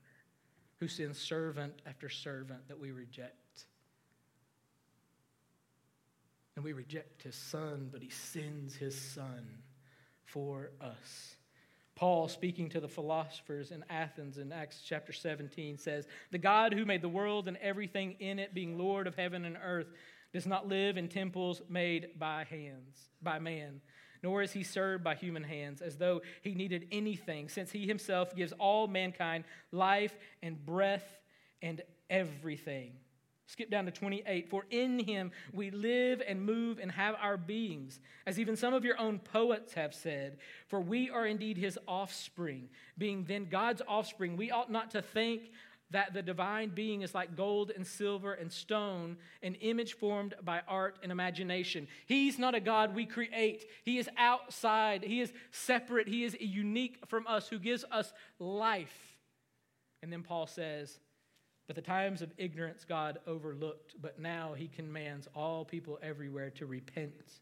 who 0.79 0.89
sends 0.89 1.19
servant 1.19 1.75
after 1.87 2.09
servant 2.09 2.69
that 2.69 2.79
we 2.79 2.93
reject. 2.93 3.67
And 6.57 6.65
we 6.65 6.73
reject 6.73 7.23
his 7.23 7.35
son, 7.35 7.89
but 7.91 8.01
he 8.01 8.11
sends 8.11 8.77
his 8.77 8.99
son 8.99 9.63
for 10.25 10.71
us. 10.81 11.37
Paul, 11.97 12.27
speaking 12.29 12.69
to 12.71 12.81
the 12.81 12.89
philosophers 12.89 13.71
in 13.71 13.85
Athens 13.89 14.39
in 14.39 14.51
Acts 14.51 14.83
chapter 14.85 15.13
17, 15.13 15.79
says, 15.79 16.09
The 16.33 16.39
God 16.39 16.75
who 16.75 16.85
made 16.85 17.03
the 17.03 17.09
world 17.09 17.47
and 17.47 17.57
everything 17.59 18.17
in 18.19 18.39
it, 18.41 18.53
being 18.53 18.77
Lord 18.77 19.07
of 19.07 19.15
heaven 19.15 19.45
and 19.45 19.57
earth, 19.63 19.93
does 20.33 20.47
not 20.47 20.67
live 20.67 20.97
in 20.97 21.09
temples 21.09 21.63
made 21.69 22.19
by 22.19 22.45
hands, 22.45 23.11
by 23.23 23.39
man, 23.39 23.81
nor 24.25 24.43
is 24.43 24.53
he 24.53 24.65
served 24.65 25.05
by 25.05 25.15
human 25.15 25.45
hands, 25.45 25.81
as 25.81 25.97
though 25.97 26.23
he 26.43 26.55
needed 26.55 26.89
anything, 26.91 27.49
since 27.49 27.71
he 27.71 27.87
himself 27.87 28.35
gives 28.35 28.53
all 28.59 28.89
mankind 28.89 29.45
life 29.71 30.17
and 30.43 30.67
breath 30.67 31.21
and 31.63 31.81
everything. 32.11 32.95
Skip 33.47 33.71
down 33.71 33.85
to 33.85 33.91
28. 33.91 34.49
For 34.49 34.65
in 34.71 34.99
him 34.99 35.31
we 35.53 35.71
live 35.71 36.23
and 36.27 36.43
move 36.43 36.79
and 36.79 36.91
have 36.93 37.15
our 37.21 37.37
beings, 37.37 38.01
as 38.27 38.39
even 38.39 38.57
some 38.57 38.73
of 38.73 38.85
your 38.85 38.99
own 38.99 39.19
poets 39.19 39.75
have 39.75 39.95
said. 39.95 40.39
For 40.67 40.81
we 40.81 41.11
are 41.11 41.27
indeed 41.27 41.59
his 41.59 41.79
offspring. 41.87 42.69
Being 42.97 43.25
then 43.25 43.47
God's 43.51 43.83
offspring, 43.87 44.37
we 44.37 44.51
ought 44.51 44.73
not 44.73 44.91
to 44.93 45.03
think 45.03 45.51
that 45.91 46.15
the 46.15 46.23
divine 46.23 46.71
being 46.71 47.03
is 47.03 47.15
like 47.15 47.37
gold 47.37 47.71
and 47.71 47.87
silver 47.87 48.33
and 48.33 48.51
stone, 48.51 49.17
an 49.43 49.55
image 49.57 49.95
formed 49.95 50.35
by 50.43 50.61
art 50.67 50.99
and 51.03 51.13
imagination. 51.13 51.87
He's 52.07 52.39
not 52.39 52.55
a 52.55 52.61
God 52.61 52.95
we 52.95 53.07
create, 53.07 53.65
He 53.85 53.99
is 53.99 54.09
outside, 54.17 55.05
He 55.05 55.21
is 55.21 55.33
separate, 55.51 56.09
He 56.09 56.25
is 56.25 56.37
unique 56.41 56.99
from 57.07 57.27
us, 57.27 57.49
who 57.49 57.59
gives 57.59 57.85
us 57.93 58.13
life. 58.39 59.19
And 60.03 60.13
then 60.13 60.23
Paul 60.23 60.47
says, 60.47 60.99
but 61.67 61.77
the 61.77 61.83
times 61.83 62.23
of 62.23 62.33
ignorance 62.37 62.85
God 62.85 63.19
overlooked, 63.27 63.95
but 64.01 64.19
now 64.19 64.53
he 64.55 64.69
commands 64.69 65.29
all 65.35 65.65
people 65.65 65.99
everywhere 66.03 66.51
to 66.51 66.67
repent. 66.67 67.41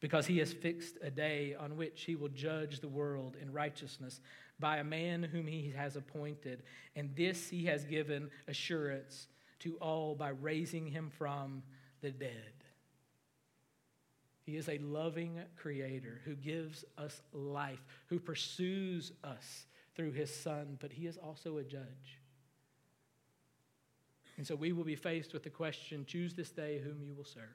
because 0.00 0.26
he 0.26 0.38
has 0.38 0.52
fixed 0.52 0.98
a 1.00 1.10
day 1.10 1.54
on 1.54 1.76
which 1.76 2.02
he 2.02 2.16
will 2.16 2.28
judge 2.28 2.80
the 2.80 2.88
world 2.88 3.36
in 3.40 3.52
righteousness 3.52 4.20
by 4.58 4.78
a 4.78 4.84
man 4.84 5.22
whom 5.22 5.46
he 5.46 5.72
has 5.76 5.94
appointed. 5.94 6.64
And 6.96 7.14
this 7.14 7.48
he 7.48 7.66
has 7.66 7.84
given 7.84 8.28
assurance 8.48 9.28
to 9.60 9.76
all 9.76 10.16
by 10.16 10.30
raising 10.30 10.86
him 10.88 11.10
from 11.16 11.62
the 12.00 12.10
dead. 12.10 12.52
He 14.44 14.56
is 14.56 14.68
a 14.68 14.78
loving 14.78 15.38
creator 15.56 16.20
who 16.24 16.34
gives 16.34 16.84
us 16.98 17.22
life, 17.32 17.84
who 18.06 18.18
pursues 18.18 19.12
us 19.22 19.66
through 19.94 20.12
his 20.12 20.34
son, 20.34 20.78
but 20.80 20.92
he 20.92 21.06
is 21.06 21.16
also 21.16 21.58
a 21.58 21.62
judge. 21.62 22.18
And 24.42 24.46
so 24.48 24.56
we 24.56 24.72
will 24.72 24.82
be 24.82 24.96
faced 24.96 25.32
with 25.32 25.44
the 25.44 25.50
question 25.50 26.04
choose 26.04 26.34
this 26.34 26.50
day 26.50 26.80
whom 26.82 27.00
you 27.00 27.14
will 27.14 27.24
serve. 27.24 27.54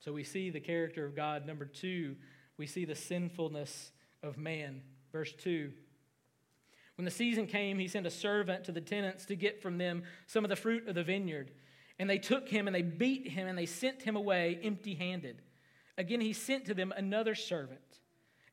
So 0.00 0.14
we 0.14 0.24
see 0.24 0.48
the 0.48 0.60
character 0.60 1.04
of 1.04 1.14
God. 1.14 1.46
Number 1.46 1.66
two, 1.66 2.16
we 2.56 2.66
see 2.66 2.86
the 2.86 2.94
sinfulness 2.94 3.92
of 4.22 4.38
man. 4.38 4.80
Verse 5.12 5.34
2. 5.34 5.70
When 6.96 7.04
the 7.04 7.10
season 7.10 7.46
came, 7.46 7.78
he 7.78 7.86
sent 7.86 8.06
a 8.06 8.10
servant 8.10 8.64
to 8.64 8.72
the 8.72 8.80
tenants 8.80 9.26
to 9.26 9.36
get 9.36 9.60
from 9.60 9.76
them 9.76 10.04
some 10.26 10.42
of 10.42 10.48
the 10.48 10.56
fruit 10.56 10.88
of 10.88 10.94
the 10.94 11.04
vineyard. 11.04 11.50
And 11.98 12.08
they 12.08 12.16
took 12.16 12.48
him 12.48 12.66
and 12.66 12.74
they 12.74 12.80
beat 12.80 13.28
him 13.28 13.46
and 13.46 13.58
they 13.58 13.66
sent 13.66 14.00
him 14.00 14.16
away 14.16 14.58
empty 14.62 14.94
handed. 14.94 15.42
Again, 15.98 16.22
he 16.22 16.32
sent 16.32 16.64
to 16.64 16.72
them 16.72 16.94
another 16.96 17.34
servant. 17.34 18.00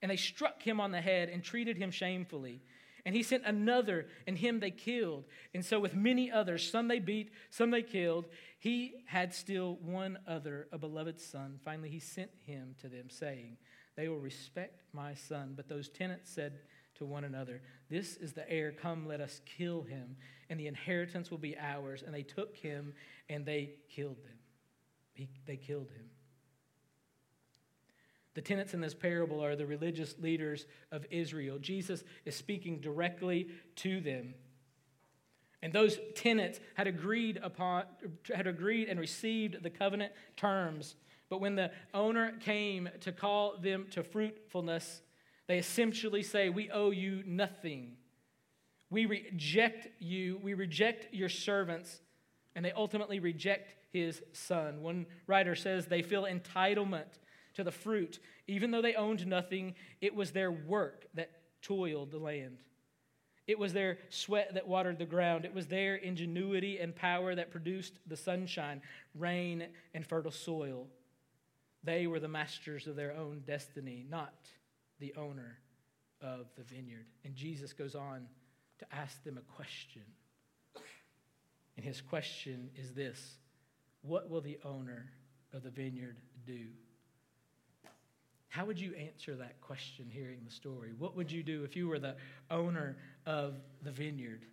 And 0.01 0.11
they 0.11 0.17
struck 0.17 0.61
him 0.61 0.81
on 0.81 0.91
the 0.91 0.99
head 0.99 1.29
and 1.29 1.41
treated 1.41 1.77
him 1.77 1.91
shamefully. 1.91 2.61
And 3.05 3.15
he 3.15 3.23
sent 3.23 3.43
another, 3.45 4.07
and 4.27 4.37
him 4.37 4.59
they 4.59 4.71
killed. 4.71 5.25
And 5.53 5.65
so, 5.65 5.79
with 5.79 5.95
many 5.95 6.31
others, 6.31 6.69
some 6.69 6.87
they 6.87 6.99
beat, 6.99 7.31
some 7.49 7.71
they 7.71 7.81
killed, 7.81 8.25
he 8.59 9.03
had 9.07 9.33
still 9.33 9.77
one 9.81 10.19
other, 10.27 10.67
a 10.71 10.77
beloved 10.77 11.19
son. 11.19 11.59
Finally, 11.65 11.89
he 11.89 11.99
sent 11.99 12.29
him 12.45 12.75
to 12.81 12.87
them, 12.87 13.09
saying, 13.09 13.57
They 13.95 14.07
will 14.07 14.19
respect 14.19 14.83
my 14.93 15.15
son. 15.15 15.53
But 15.55 15.67
those 15.67 15.89
tenants 15.89 16.29
said 16.29 16.59
to 16.95 17.05
one 17.05 17.23
another, 17.23 17.63
This 17.89 18.17
is 18.17 18.33
the 18.33 18.47
heir. 18.47 18.71
Come, 18.71 19.07
let 19.07 19.19
us 19.19 19.41
kill 19.45 19.81
him, 19.81 20.15
and 20.51 20.59
the 20.59 20.67
inheritance 20.67 21.31
will 21.31 21.39
be 21.39 21.57
ours. 21.57 22.03
And 22.05 22.13
they 22.13 22.21
took 22.21 22.55
him 22.55 22.93
and 23.27 23.45
they 23.45 23.71
killed 23.89 24.19
him. 24.19 24.37
He, 25.13 25.29
they 25.47 25.57
killed 25.57 25.89
him. 25.89 26.10
The 28.33 28.41
tenants 28.41 28.73
in 28.73 28.81
this 28.81 28.93
parable 28.93 29.43
are 29.43 29.55
the 29.55 29.65
religious 29.65 30.15
leaders 30.19 30.65
of 30.91 31.05
Israel. 31.09 31.59
Jesus 31.59 32.03
is 32.25 32.35
speaking 32.35 32.79
directly 32.79 33.49
to 33.77 33.99
them. 33.99 34.33
And 35.61 35.73
those 35.73 35.99
tenants 36.15 36.59
had 36.75 36.87
agreed 36.87 37.39
upon 37.43 37.83
had 38.33 38.47
agreed 38.47 38.87
and 38.89 38.99
received 38.99 39.61
the 39.61 39.69
covenant 39.69 40.13
terms. 40.35 40.95
But 41.29 41.39
when 41.39 41.55
the 41.55 41.71
owner 41.93 42.33
came 42.39 42.89
to 43.01 43.11
call 43.11 43.57
them 43.57 43.87
to 43.91 44.03
fruitfulness, 44.03 45.01
they 45.47 45.59
essentially 45.59 46.23
say, 46.23 46.49
We 46.49 46.71
owe 46.71 46.91
you 46.91 47.23
nothing. 47.25 47.97
We 48.89 49.05
reject 49.05 49.87
you, 49.99 50.39
we 50.43 50.53
reject 50.53 51.13
your 51.13 51.29
servants, 51.29 52.01
and 52.55 52.65
they 52.65 52.73
ultimately 52.73 53.19
reject 53.19 53.75
his 53.93 54.21
son. 54.33 54.81
One 54.81 55.05
writer 55.27 55.55
says 55.55 55.85
they 55.85 56.01
feel 56.01 56.23
entitlement 56.23 57.19
to 57.55 57.63
the 57.63 57.71
fruit. 57.71 58.19
Even 58.47 58.71
though 58.71 58.81
they 58.81 58.95
owned 58.95 59.25
nothing, 59.27 59.75
it 60.01 60.15
was 60.15 60.31
their 60.31 60.51
work 60.51 61.05
that 61.13 61.31
toiled 61.61 62.11
the 62.11 62.17
land. 62.17 62.57
It 63.47 63.59
was 63.59 63.73
their 63.73 63.97
sweat 64.09 64.53
that 64.53 64.67
watered 64.67 64.99
the 64.99 65.05
ground. 65.05 65.45
It 65.45 65.53
was 65.53 65.67
their 65.67 65.95
ingenuity 65.95 66.79
and 66.79 66.95
power 66.95 67.35
that 67.35 67.51
produced 67.51 67.93
the 68.07 68.15
sunshine, 68.15 68.81
rain, 69.15 69.67
and 69.93 70.05
fertile 70.05 70.31
soil. 70.31 70.87
They 71.83 72.07
were 72.07 72.19
the 72.19 72.27
masters 72.27 72.87
of 72.87 72.95
their 72.95 73.13
own 73.13 73.41
destiny, 73.45 74.05
not 74.09 74.33
the 74.99 75.13
owner 75.17 75.57
of 76.21 76.47
the 76.55 76.63
vineyard. 76.63 77.07
And 77.25 77.35
Jesus 77.35 77.73
goes 77.73 77.95
on 77.95 78.27
to 78.79 78.85
ask 78.95 79.23
them 79.23 79.37
a 79.37 79.53
question. 79.55 80.03
And 81.75 81.85
his 81.85 82.01
question 82.01 82.69
is 82.75 82.93
this 82.93 83.37
What 84.01 84.29
will 84.29 84.41
the 84.41 84.59
owner 84.63 85.11
of 85.53 85.63
the 85.63 85.71
vineyard 85.71 86.17
do? 86.45 86.67
How 88.51 88.65
would 88.65 88.77
you 88.77 88.93
answer 88.95 89.33
that 89.37 89.61
question 89.61 90.07
hearing 90.09 90.39
the 90.43 90.51
story? 90.51 90.91
What 90.99 91.15
would 91.15 91.31
you 91.31 91.41
do 91.41 91.63
if 91.63 91.77
you 91.77 91.87
were 91.87 91.99
the 91.99 92.17
owner 92.49 92.97
of 93.25 93.55
the 93.81 93.91
vineyard? 93.91 94.43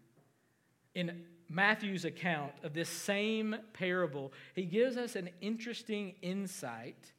In 0.95 1.25
Matthew's 1.49 2.05
account 2.05 2.53
of 2.63 2.75
this 2.75 2.89
same 2.89 3.57
parable, 3.73 4.33
he 4.55 4.67
gives 4.67 4.97
us 4.97 5.17
an 5.17 5.31
interesting 5.41 6.15
insight 6.23 7.13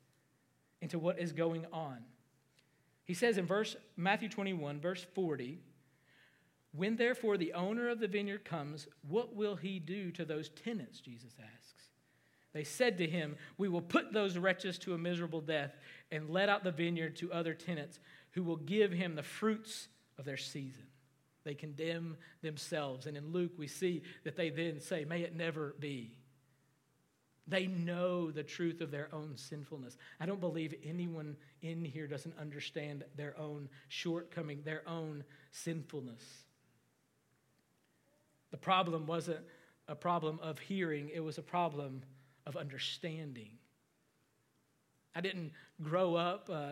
into 0.81 0.97
what 0.97 1.19
is 1.19 1.33
going 1.33 1.65
on. 1.73 1.97
He 3.03 3.13
says 3.13 3.37
in 3.37 3.45
verse 3.45 3.75
Matthew 3.97 4.29
21 4.29 4.79
verse 4.79 5.05
40, 5.13 5.59
when 6.71 6.95
therefore 6.95 7.35
the 7.35 7.51
owner 7.51 7.89
of 7.89 7.99
the 7.99 8.07
vineyard 8.07 8.45
comes, 8.45 8.87
what 9.05 9.35
will 9.35 9.57
he 9.57 9.79
do 9.79 10.11
to 10.11 10.23
those 10.23 10.47
tenants? 10.47 11.01
Jesus 11.01 11.35
asks. 11.41 11.88
They 12.53 12.63
said 12.63 12.97
to 12.97 13.07
him, 13.07 13.37
We 13.57 13.67
will 13.67 13.81
put 13.81 14.11
those 14.11 14.37
wretches 14.37 14.77
to 14.79 14.93
a 14.93 14.97
miserable 14.97 15.41
death 15.41 15.75
and 16.11 16.29
let 16.29 16.49
out 16.49 16.63
the 16.63 16.71
vineyard 16.71 17.15
to 17.17 17.31
other 17.31 17.53
tenants 17.53 17.99
who 18.31 18.43
will 18.43 18.57
give 18.57 18.91
him 18.91 19.15
the 19.15 19.23
fruits 19.23 19.87
of 20.17 20.25
their 20.25 20.37
season. 20.37 20.83
They 21.43 21.53
condemn 21.53 22.17
themselves. 22.41 23.05
And 23.05 23.15
in 23.15 23.31
Luke, 23.31 23.53
we 23.57 23.67
see 23.67 24.01
that 24.23 24.35
they 24.35 24.49
then 24.49 24.79
say, 24.79 25.05
May 25.05 25.21
it 25.21 25.35
never 25.35 25.75
be. 25.79 26.11
They 27.47 27.65
know 27.65 28.29
the 28.29 28.43
truth 28.43 28.79
of 28.79 28.91
their 28.91 29.09
own 29.11 29.35
sinfulness. 29.35 29.97
I 30.19 30.27
don't 30.27 30.39
believe 30.39 30.75
anyone 30.83 31.35
in 31.63 31.83
here 31.83 32.05
doesn't 32.05 32.37
understand 32.37 33.03
their 33.15 33.37
own 33.39 33.69
shortcoming, 33.87 34.61
their 34.63 34.87
own 34.87 35.23
sinfulness. 35.51 36.23
The 38.51 38.57
problem 38.57 39.07
wasn't 39.07 39.39
a 39.87 39.95
problem 39.95 40.39
of 40.43 40.59
hearing, 40.59 41.09
it 41.11 41.21
was 41.21 41.39
a 41.39 41.43
problem 41.43 42.03
of 42.49 42.57
understanding. 42.57 43.51
I 45.15 45.21
didn't 45.21 45.51
grow 45.81 46.15
up 46.15 46.49
uh, 46.51 46.71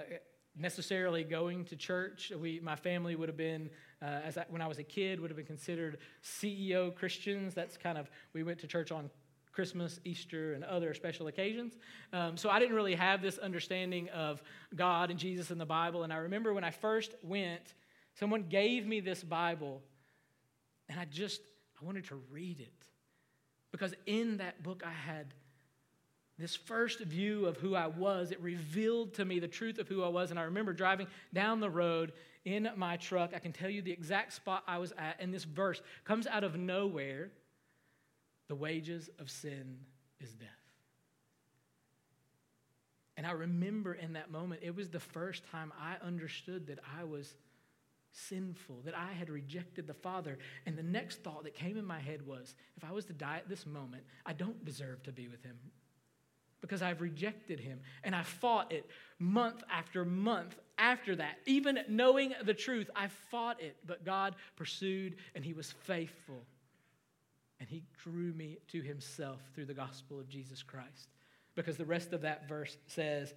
necessarily 0.58 1.24
going 1.24 1.66
to 1.66 1.76
church. 1.76 2.32
We, 2.36 2.60
my 2.60 2.76
family 2.76 3.16
would 3.16 3.30
have 3.30 3.38
been, 3.38 3.70
uh, 4.02 4.22
as 4.26 4.38
I, 4.38 4.46
when 4.50 4.62
I 4.62 4.68
was 4.68 4.80
a 4.80 4.84
kid, 4.84 5.20
would 5.20 5.30
have 5.30 5.38
been 5.38 5.46
considered 5.46 6.00
CEO 6.24 6.94
Christians. 6.94 7.54
That's 7.54 7.78
kind 7.78 7.98
of, 7.98 8.10
we 8.34 8.42
went 8.42 8.60
to 8.60 8.68
church 8.68 8.92
on 8.92 9.12
Christmas, 9.52 10.00
Easter, 10.04 10.54
and 10.54 10.64
other 10.64 10.96
special 10.96 11.28
occasions. 11.28 11.78
Um, 12.12 12.38
so 12.38 12.50
I 12.50 12.60
didn't 12.60 12.76
really 12.76 12.96
have 12.96 13.22
this 13.22 13.38
understanding 13.38 14.10
of 14.10 14.42
God 14.76 15.12
and 15.12 15.20
Jesus 15.20 15.52
and 15.52 15.62
the 15.62 15.66
Bible. 15.66 16.04
And 16.04 16.12
I 16.12 16.18
remember 16.18 16.54
when 16.54 16.64
I 16.64 16.72
first 16.72 17.14
went, 17.22 17.76
someone 18.16 18.46
gave 18.50 18.88
me 18.88 19.00
this 19.00 19.24
Bible, 19.24 19.84
and 20.90 21.00
I 21.00 21.06
just, 21.06 21.42
I 21.80 21.86
wanted 21.86 22.06
to 22.06 22.16
read 22.32 22.60
it. 22.60 22.74
Because 23.72 23.94
in 24.06 24.38
that 24.38 24.64
book, 24.64 24.82
I 24.84 24.92
had 24.92 25.34
this 26.40 26.56
first 26.56 27.00
view 27.00 27.48
of 27.48 27.58
who 27.58 27.74
I 27.74 27.88
was, 27.88 28.32
it 28.32 28.40
revealed 28.42 29.16
to 29.16 29.26
me 29.26 29.40
the 29.40 29.48
truth 29.48 29.80
of 29.80 29.88
who 29.88 30.04
I 30.04 30.08
was. 30.08 30.30
And 30.30 30.40
I 30.40 30.44
remember 30.44 30.72
driving 30.72 31.08
down 31.34 31.60
the 31.60 31.70
road 31.70 32.14
in 32.46 32.70
my 32.76 32.98
truck. 32.98 33.32
I 33.36 33.40
can 33.40 33.52
tell 33.52 33.70
you 33.70 33.82
the 33.82 33.92
exact 33.92 34.34
spot 34.34 34.64
I 34.68 34.78
was 34.78 34.94
at. 34.98 35.18
And 35.20 35.34
this 35.34 35.46
verse 35.46 35.82
comes 36.06 36.28
out 36.28 36.44
of 36.44 36.56
nowhere 36.56 37.32
The 38.50 38.56
wages 38.56 39.10
of 39.20 39.30
sin 39.30 39.80
is 40.22 40.32
death. 40.34 40.48
And 43.18 43.26
I 43.26 43.32
remember 43.32 43.94
in 43.94 44.14
that 44.14 44.30
moment, 44.32 44.62
it 44.64 44.76
was 44.76 44.90
the 44.90 45.00
first 45.00 45.44
time 45.52 45.74
I 45.82 45.96
understood 46.06 46.68
that 46.68 46.80
I 46.98 47.04
was 47.04 47.34
sinful, 48.12 48.84
that 48.86 48.96
I 48.96 49.12
had 49.12 49.30
rejected 49.30 49.88
the 49.88 49.94
Father. 49.96 50.38
And 50.68 50.78
the 50.78 50.84
next 50.84 51.24
thought 51.24 51.44
that 51.44 51.56
came 51.56 51.78
in 51.78 51.86
my 51.86 52.00
head 52.00 52.26
was 52.26 52.54
if 52.78 52.86
I 52.86 52.92
was 52.92 53.06
to 53.06 53.14
die 53.14 53.38
at 53.38 53.50
this 53.50 53.66
moment, 53.66 54.04
I 54.24 54.34
don't 54.34 54.64
deserve 54.64 55.02
to 55.04 55.12
be 55.12 55.28
with 55.28 55.44
Him 55.44 55.58
because 56.62 56.82
I've 56.82 57.02
rejected 57.02 57.60
him. 57.60 57.80
And 58.04 58.16
I 58.16 58.24
fought 58.24 58.72
it 58.72 58.90
month 59.20 59.64
after 59.72 60.06
month 60.06 60.56
after 60.78 61.16
that. 61.16 61.38
Even 61.46 61.80
knowing 61.88 62.34
the 62.44 62.54
truth, 62.54 62.90
I 62.96 63.08
fought 63.30 63.62
it. 63.62 63.78
But 63.86 64.06
God 64.06 64.36
pursued 64.56 65.16
and 65.36 65.44
he 65.44 65.54
was 65.54 65.72
faithful. 65.84 66.46
And 67.60 67.68
he 67.68 67.84
drew 68.04 68.34
me 68.34 68.58
to 68.70 68.82
himself 68.82 69.42
through 69.56 69.66
the 69.66 69.74
gospel 69.74 70.20
of 70.20 70.30
Jesus 70.30 70.62
Christ. 70.62 71.10
Because 71.56 71.78
the 71.78 71.86
rest 71.86 72.14
of 72.14 72.22
that 72.22 72.48
verse 72.48 72.78
says, 72.86 73.34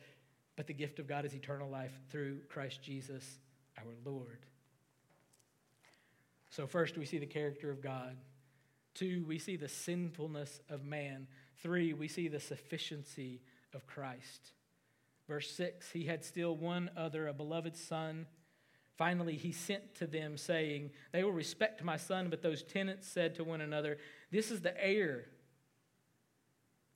But 0.56 0.66
the 0.66 0.74
gift 0.74 0.98
of 0.98 1.06
God 1.06 1.24
is 1.24 1.35
eternal 1.35 1.70
life 1.70 1.98
through 2.11 2.40
Christ 2.48 2.83
Jesus 2.83 3.38
our 3.78 3.94
Lord. 4.04 4.44
So, 6.50 6.66
first, 6.66 6.98
we 6.98 7.06
see 7.06 7.18
the 7.18 7.26
character 7.26 7.70
of 7.70 7.80
God. 7.80 8.16
Two, 8.94 9.24
we 9.26 9.38
see 9.38 9.56
the 9.56 9.68
sinfulness 9.68 10.61
of 10.68 10.85
man. 10.85 11.28
Three, 11.62 11.92
we 11.92 12.09
see 12.09 12.29
the 12.29 12.40
sufficiency 12.40 13.40
of 13.75 13.87
Christ. 13.87 14.53
Verse 15.29 15.51
6 15.53 15.90
He 15.90 16.05
had 16.05 16.25
still 16.25 16.57
one 16.57 16.90
other, 16.96 17.29
a 17.29 17.33
beloved 17.33 17.77
son. 17.77 18.27
Finally, 18.96 19.37
he 19.37 19.53
sent 19.53 19.94
to 19.94 20.07
them, 20.07 20.37
saying, 20.37 20.90
They 21.12 21.25
will 21.25 21.33
respect 21.33 21.83
my 21.83 21.96
son. 21.96 22.29
But 22.29 22.42
those 22.42 22.62
tenants 22.62 23.09
said 23.09 23.35
to 23.37 23.44
one 23.44 23.61
another, 23.61 23.99
This 24.31 24.51
is 24.51 24.61
the 24.61 24.79
heir. 24.83 25.27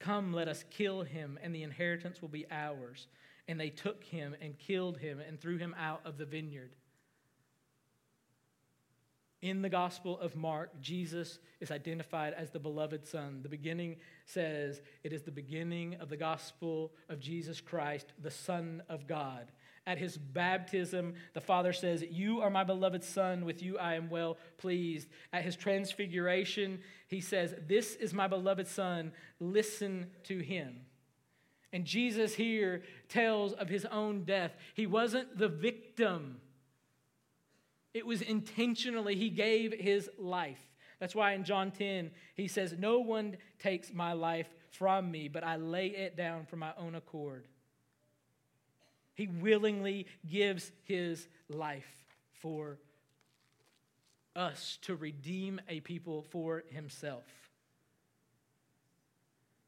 Come, 0.01 0.35
let 0.35 0.49
us 0.49 0.65
kill 0.71 1.03
him, 1.03 1.39
and 1.43 1.55
the 1.55 1.63
inheritance 1.63 2.21
will 2.21 2.29
be 2.29 2.47
ours. 2.51 3.07
and 3.47 3.61
they 3.61 3.71
took 3.71 4.05
him 4.05 4.35
and 4.41 4.59
killed 4.59 4.99
him 4.99 5.21
and 5.21 5.39
threw 5.39 5.59
him 5.59 5.75
out 5.79 6.01
of 6.05 6.17
the 6.17 6.25
vineyard. 6.25 6.75
In 9.45 9.61
the 9.61 9.69
Gospel 9.69 10.19
of 10.21 10.37
Mark, 10.37 10.71
Jesus 10.81 11.39
is 11.61 11.71
identified 11.71 12.33
as 12.33 12.49
the 12.49 12.59
beloved 12.59 13.07
Son. 13.07 13.41
The 13.43 13.49
beginning 13.51 13.97
says 14.25 14.81
it 15.03 15.13
is 15.13 15.21
the 15.21 15.31
beginning 15.31 15.97
of 16.01 16.09
the 16.09 16.17
Gospel 16.17 16.95
of 17.11 17.21
Jesus 17.21 17.61
Christ, 17.61 18.07
the 18.23 18.31
Son 18.31 18.83
of 18.89 19.07
God. 19.07 19.53
At 19.87 19.99
his 19.99 20.17
baptism, 20.17 21.13
the 21.35 21.43
Father 21.43 21.75
says, 21.75 22.03
You 22.11 22.41
are 22.41 22.49
my 22.49 22.65
beloved 22.65 23.05
Son, 23.05 23.45
with 23.45 23.63
you 23.63 23.77
I 23.77 23.97
am 23.97 24.09
well 24.09 24.39
pleased. 24.57 25.09
At 25.31 25.45
his 25.45 25.57
transfiguration, 25.57 26.81
he 27.09 27.21
says, 27.21 27.55
This 27.69 27.97
is 27.97 28.15
my 28.15 28.27
beloved 28.27 28.67
Son, 28.67 29.13
listen 29.41 30.07
to 30.23 30.39
him. 30.39 30.87
And 31.71 31.85
Jesus 31.85 32.35
here 32.35 32.83
tells 33.11 33.53
of 33.53 33.69
his 33.69 33.85
own 33.85 34.25
death. 34.25 34.53
He 34.73 34.87
wasn't 34.87 35.37
the 35.37 35.49
victim 35.49 36.41
it 37.95 38.05
was 38.05 38.21
intentionally, 38.21 39.15
he 39.15 39.31
gave 39.31 39.73
his 39.73 40.11
life. 40.19 40.61
That's 40.99 41.15
why 41.15 41.33
in 41.33 41.45
John 41.45 41.71
10, 41.71 42.11
he 42.35 42.49
says, 42.49 42.75
No 42.77 42.99
one 42.99 43.37
takes 43.61 43.93
my 43.93 44.13
life 44.13 44.49
from 44.73 45.11
me, 45.11 45.29
but 45.29 45.45
I 45.45 45.57
lay 45.57 45.87
it 45.87 46.17
down 46.17 46.47
for 46.47 46.57
my 46.57 46.73
own 46.77 46.97
accord. 46.97 47.47
He 49.15 49.29
willingly 49.29 50.07
gives 50.29 50.73
his 50.83 51.29
life 51.49 51.87
for 52.43 52.79
us 54.35 54.79
to 54.83 54.97
redeem 54.97 55.61
a 55.69 55.79
people 55.81 56.25
for 56.31 56.65
himself. 56.71 57.25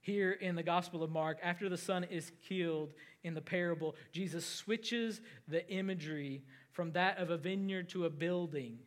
Here 0.00 0.32
in 0.32 0.54
the 0.54 0.62
Gospel 0.62 1.02
of 1.02 1.10
Mark, 1.10 1.38
after 1.42 1.68
the 1.68 1.76
son 1.76 2.04
is 2.04 2.32
killed 2.48 2.92
in 3.24 3.34
the 3.34 3.40
parable, 3.40 3.96
Jesus 4.12 4.46
switches 4.46 5.20
the 5.48 5.68
imagery 5.68 6.42
from 6.76 6.92
that 6.92 7.16
of 7.16 7.30
a 7.30 7.38
vineyard 7.38 7.88
to 7.88 8.04
a 8.04 8.10
building. 8.10 8.78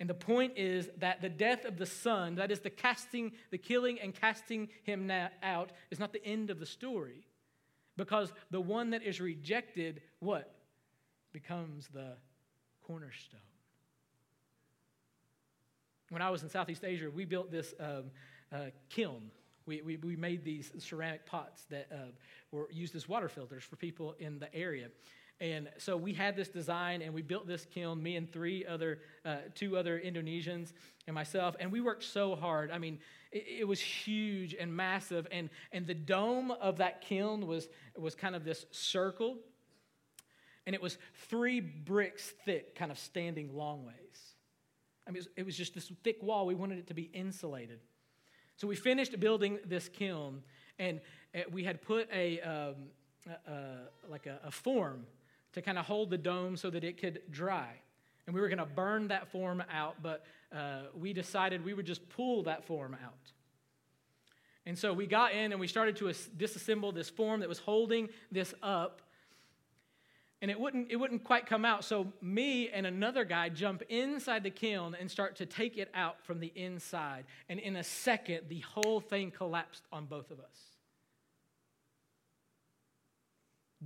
And 0.00 0.08
the 0.08 0.14
point 0.14 0.54
is 0.56 0.88
that 0.96 1.20
the 1.20 1.28
death 1.28 1.66
of 1.66 1.76
the 1.76 1.84
son, 1.84 2.36
that 2.36 2.50
is 2.50 2.60
the 2.60 2.70
casting, 2.70 3.32
the 3.50 3.58
killing 3.58 4.00
and 4.00 4.14
casting 4.14 4.68
him 4.82 5.12
out, 5.42 5.70
is 5.90 5.98
not 5.98 6.14
the 6.14 6.24
end 6.24 6.48
of 6.48 6.58
the 6.58 6.66
story. 6.66 7.26
Because 7.98 8.32
the 8.50 8.60
one 8.60 8.90
that 8.90 9.02
is 9.02 9.20
rejected, 9.20 10.00
what? 10.20 10.54
Becomes 11.32 11.88
the 11.88 12.16
cornerstone. 12.86 13.40
When 16.08 16.22
I 16.22 16.30
was 16.30 16.42
in 16.42 16.48
Southeast 16.48 16.84
Asia, 16.84 17.10
we 17.10 17.26
built 17.26 17.50
this 17.50 17.74
um, 17.78 18.04
uh, 18.50 18.66
kiln. 18.88 19.30
We, 19.66 19.82
we, 19.82 19.96
we, 19.98 20.16
made 20.16 20.44
these 20.44 20.72
ceramic 20.78 21.26
pots 21.26 21.66
that 21.68 21.88
uh, 21.92 21.96
were 22.52 22.70
used 22.72 22.96
as 22.96 23.06
water 23.06 23.28
filters 23.28 23.64
for 23.64 23.76
people 23.76 24.14
in 24.18 24.38
the 24.38 24.54
area. 24.54 24.88
And 25.40 25.68
so 25.78 25.96
we 25.96 26.12
had 26.12 26.34
this 26.34 26.48
design 26.48 27.00
and 27.00 27.14
we 27.14 27.22
built 27.22 27.46
this 27.46 27.64
kiln, 27.64 28.02
me 28.02 28.16
and 28.16 28.30
three 28.30 28.66
other, 28.66 28.98
uh, 29.24 29.36
two 29.54 29.76
other 29.76 30.00
Indonesians 30.00 30.72
and 31.06 31.14
myself. 31.14 31.54
And 31.60 31.70
we 31.70 31.80
worked 31.80 32.02
so 32.02 32.34
hard. 32.34 32.72
I 32.72 32.78
mean, 32.78 32.98
it, 33.30 33.44
it, 33.60 33.68
was 33.68 33.80
huge 33.80 34.54
and 34.58 34.74
massive. 34.74 35.28
And, 35.30 35.48
and 35.70 35.86
the 35.86 35.94
dome 35.94 36.50
of 36.50 36.78
that 36.78 37.02
kiln 37.02 37.46
was, 37.46 37.68
was 37.96 38.16
kind 38.16 38.34
of 38.34 38.44
this 38.44 38.66
circle. 38.72 39.36
And 40.66 40.74
it 40.74 40.82
was 40.82 40.98
three 41.28 41.60
bricks 41.60 42.32
thick, 42.44 42.74
kind 42.74 42.90
of 42.90 42.98
standing 42.98 43.54
long 43.54 43.86
ways. 43.86 43.94
I 45.06 45.10
mean, 45.10 45.16
it 45.16 45.20
was, 45.20 45.28
it 45.36 45.46
was 45.46 45.56
just 45.56 45.74
this 45.74 45.92
thick 46.02 46.20
wall. 46.20 46.46
We 46.46 46.56
wanted 46.56 46.78
it 46.78 46.88
to 46.88 46.94
be 46.94 47.10
insulated. 47.14 47.78
So 48.56 48.66
we 48.66 48.74
finished 48.74 49.18
building 49.20 49.60
this 49.64 49.88
kiln 49.88 50.42
and 50.80 51.00
uh, 51.32 51.42
we 51.52 51.62
had 51.62 51.80
put 51.80 52.08
a, 52.12 52.40
um, 52.40 52.74
uh, 53.46 53.52
like 54.08 54.26
a, 54.26 54.40
a 54.42 54.50
form 54.50 55.06
to 55.52 55.62
kind 55.62 55.78
of 55.78 55.86
hold 55.86 56.10
the 56.10 56.18
dome 56.18 56.56
so 56.56 56.70
that 56.70 56.84
it 56.84 57.00
could 57.00 57.20
dry. 57.30 57.68
And 58.26 58.34
we 58.34 58.40
were 58.40 58.48
going 58.48 58.58
to 58.58 58.66
burn 58.66 59.08
that 59.08 59.28
form 59.28 59.62
out, 59.72 59.96
but 60.02 60.24
uh, 60.54 60.82
we 60.94 61.12
decided 61.12 61.64
we 61.64 61.74
would 61.74 61.86
just 61.86 62.06
pull 62.10 62.42
that 62.44 62.64
form 62.64 62.96
out. 63.02 63.32
And 64.66 64.78
so 64.78 64.92
we 64.92 65.06
got 65.06 65.32
in 65.32 65.52
and 65.52 65.58
we 65.58 65.66
started 65.66 65.96
to 65.96 66.04
disassemble 66.04 66.94
this 66.94 67.08
form 67.08 67.40
that 67.40 67.48
was 67.48 67.58
holding 67.58 68.10
this 68.30 68.54
up. 68.62 69.00
And 70.42 70.50
it 70.50 70.60
wouldn't, 70.60 70.90
it 70.90 70.96
wouldn't 70.96 71.24
quite 71.24 71.46
come 71.46 71.64
out. 71.64 71.84
So 71.84 72.12
me 72.20 72.68
and 72.68 72.86
another 72.86 73.24
guy 73.24 73.48
jump 73.48 73.82
inside 73.88 74.42
the 74.42 74.50
kiln 74.50 74.94
and 74.94 75.10
start 75.10 75.36
to 75.36 75.46
take 75.46 75.78
it 75.78 75.90
out 75.94 76.22
from 76.22 76.38
the 76.38 76.52
inside. 76.54 77.24
And 77.48 77.58
in 77.58 77.76
a 77.76 77.82
second, 77.82 78.42
the 78.48 78.60
whole 78.60 79.00
thing 79.00 79.30
collapsed 79.30 79.84
on 79.90 80.04
both 80.04 80.30
of 80.30 80.38
us. 80.38 80.67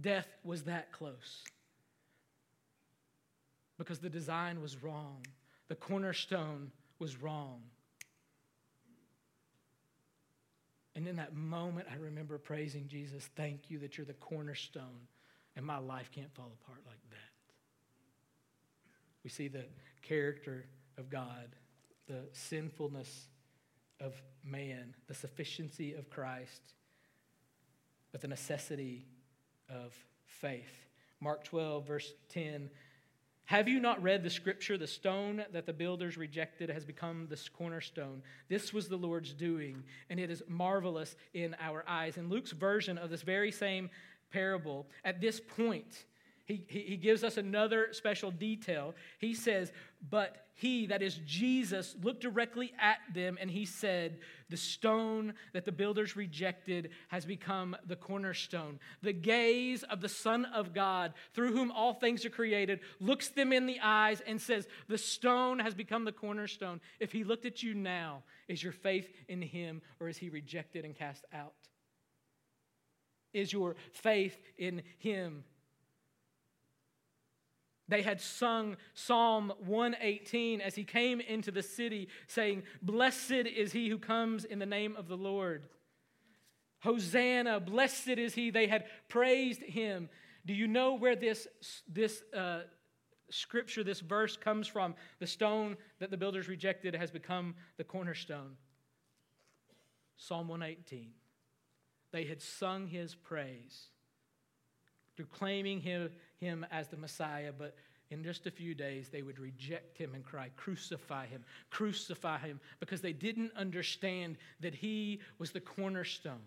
Death 0.00 0.28
was 0.42 0.62
that 0.64 0.92
close 0.92 1.42
because 3.78 3.98
the 3.98 4.08
design 4.08 4.60
was 4.60 4.82
wrong, 4.82 5.26
the 5.68 5.74
cornerstone 5.74 6.70
was 6.98 7.20
wrong. 7.20 7.62
And 10.94 11.08
in 11.08 11.16
that 11.16 11.34
moment, 11.34 11.88
I 11.90 11.96
remember 11.96 12.38
praising 12.38 12.86
Jesus, 12.86 13.28
thank 13.34 13.70
you 13.70 13.78
that 13.78 13.96
you're 13.96 14.06
the 14.06 14.12
cornerstone, 14.14 15.08
and 15.56 15.64
my 15.64 15.78
life 15.78 16.10
can't 16.12 16.32
fall 16.34 16.52
apart 16.62 16.80
like 16.86 17.00
that. 17.10 17.18
We 19.24 19.30
see 19.30 19.48
the 19.48 19.64
character 20.02 20.66
of 20.98 21.08
God, 21.08 21.56
the 22.06 22.28
sinfulness 22.32 23.26
of 24.00 24.14
man, 24.44 24.94
the 25.06 25.14
sufficiency 25.14 25.94
of 25.94 26.10
Christ, 26.10 26.62
but 28.10 28.20
the 28.20 28.28
necessity 28.28 29.06
of 29.72 29.96
faith. 30.26 30.86
Mark 31.20 31.44
12, 31.44 31.86
verse 31.86 32.12
10 32.30 32.70
have 33.52 33.68
you 33.68 33.80
not 33.80 34.02
read 34.02 34.22
the 34.22 34.30
scripture? 34.30 34.78
The 34.78 34.86
stone 34.86 35.44
that 35.52 35.66
the 35.66 35.72
builders 35.72 36.16
rejected 36.16 36.70
has 36.70 36.86
become 36.86 37.26
the 37.28 37.38
cornerstone. 37.54 38.22
This 38.48 38.72
was 38.72 38.88
the 38.88 38.96
Lord's 38.96 39.34
doing, 39.34 39.82
and 40.08 40.18
it 40.18 40.30
is 40.30 40.42
marvelous 40.48 41.16
in 41.34 41.54
our 41.60 41.84
eyes. 41.86 42.16
In 42.16 42.28
Luke's 42.28 42.52
version 42.52 42.96
of 42.96 43.10
this 43.10 43.20
very 43.20 43.52
same 43.52 43.90
parable, 44.30 44.86
at 45.04 45.20
this 45.20 45.38
point, 45.38 46.06
he, 46.44 46.64
he, 46.68 46.96
gives 46.96 47.22
us 47.22 47.36
another 47.36 47.88
special 47.92 48.30
detail. 48.30 48.94
He 49.18 49.34
says, 49.34 49.72
But 50.10 50.46
he, 50.54 50.86
that 50.86 51.00
is 51.00 51.20
Jesus, 51.24 51.94
looked 52.02 52.20
directly 52.20 52.72
at 52.80 52.98
them 53.14 53.38
and 53.40 53.48
he 53.48 53.64
said, 53.64 54.18
The 54.50 54.56
stone 54.56 55.34
that 55.52 55.64
the 55.64 55.72
builders 55.72 56.16
rejected 56.16 56.90
has 57.08 57.24
become 57.24 57.76
the 57.86 57.94
cornerstone. 57.94 58.80
The 59.02 59.12
gaze 59.12 59.84
of 59.84 60.00
the 60.00 60.08
Son 60.08 60.44
of 60.46 60.74
God, 60.74 61.14
through 61.32 61.52
whom 61.52 61.70
all 61.70 61.94
things 61.94 62.24
are 62.24 62.30
created, 62.30 62.80
looks 62.98 63.28
them 63.28 63.52
in 63.52 63.66
the 63.66 63.78
eyes 63.80 64.20
and 64.26 64.40
says, 64.40 64.66
The 64.88 64.98
stone 64.98 65.60
has 65.60 65.74
become 65.74 66.04
the 66.04 66.12
cornerstone. 66.12 66.80
If 66.98 67.12
he 67.12 67.22
looked 67.22 67.46
at 67.46 67.62
you 67.62 67.72
now, 67.72 68.24
is 68.48 68.62
your 68.62 68.72
faith 68.72 69.08
in 69.28 69.42
him 69.42 69.80
or 70.00 70.08
is 70.08 70.18
he 70.18 70.28
rejected 70.28 70.84
and 70.84 70.96
cast 70.96 71.24
out? 71.32 71.54
Is 73.32 73.52
your 73.52 73.76
faith 73.92 74.38
in 74.58 74.82
him? 74.98 75.44
They 77.92 78.00
had 78.00 78.22
sung 78.22 78.78
Psalm 78.94 79.52
118 79.66 80.62
as 80.62 80.74
he 80.74 80.82
came 80.82 81.20
into 81.20 81.50
the 81.50 81.62
city, 81.62 82.08
saying, 82.26 82.62
Blessed 82.80 83.32
is 83.32 83.70
he 83.70 83.90
who 83.90 83.98
comes 83.98 84.46
in 84.46 84.58
the 84.58 84.64
name 84.64 84.96
of 84.96 85.08
the 85.08 85.16
Lord. 85.18 85.66
Hosanna, 86.80 87.60
blessed 87.60 88.08
is 88.08 88.34
he. 88.34 88.48
They 88.48 88.66
had 88.66 88.86
praised 89.08 89.62
him. 89.62 90.08
Do 90.46 90.54
you 90.54 90.66
know 90.68 90.94
where 90.94 91.14
this, 91.14 91.46
this 91.86 92.22
uh, 92.34 92.60
scripture, 93.28 93.84
this 93.84 94.00
verse 94.00 94.38
comes 94.38 94.66
from? 94.66 94.94
The 95.18 95.26
stone 95.26 95.76
that 95.98 96.10
the 96.10 96.16
builders 96.16 96.48
rejected 96.48 96.94
has 96.94 97.10
become 97.10 97.54
the 97.76 97.84
cornerstone. 97.84 98.56
Psalm 100.16 100.48
118. 100.48 101.10
They 102.10 102.24
had 102.24 102.40
sung 102.40 102.86
his 102.86 103.14
praise, 103.14 103.88
proclaiming 105.14 105.82
him 105.82 106.08
him 106.42 106.66
as 106.70 106.88
the 106.88 106.96
Messiah, 106.96 107.52
but 107.56 107.76
in 108.10 108.22
just 108.24 108.46
a 108.46 108.50
few 108.50 108.74
days 108.74 109.08
they 109.08 109.22
would 109.22 109.38
reject 109.38 109.96
him 109.96 110.14
and 110.14 110.24
cry, 110.24 110.50
Crucify 110.56 111.26
him, 111.26 111.44
crucify 111.70 112.38
him, 112.38 112.60
because 112.80 113.00
they 113.00 113.12
didn't 113.12 113.52
understand 113.56 114.36
that 114.60 114.74
he 114.74 115.20
was 115.38 115.52
the 115.52 115.60
cornerstone, 115.60 116.42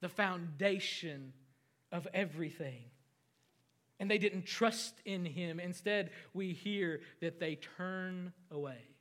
the 0.00 0.08
foundation 0.08 1.32
of 1.92 2.06
everything. 2.12 2.82
And 3.98 4.10
they 4.10 4.18
didn't 4.18 4.44
trust 4.44 5.00
in 5.06 5.24
him. 5.24 5.58
Instead, 5.58 6.10
we 6.34 6.52
hear 6.52 7.00
that 7.20 7.40
they 7.40 7.54
turn 7.78 8.32
away. 8.50 8.95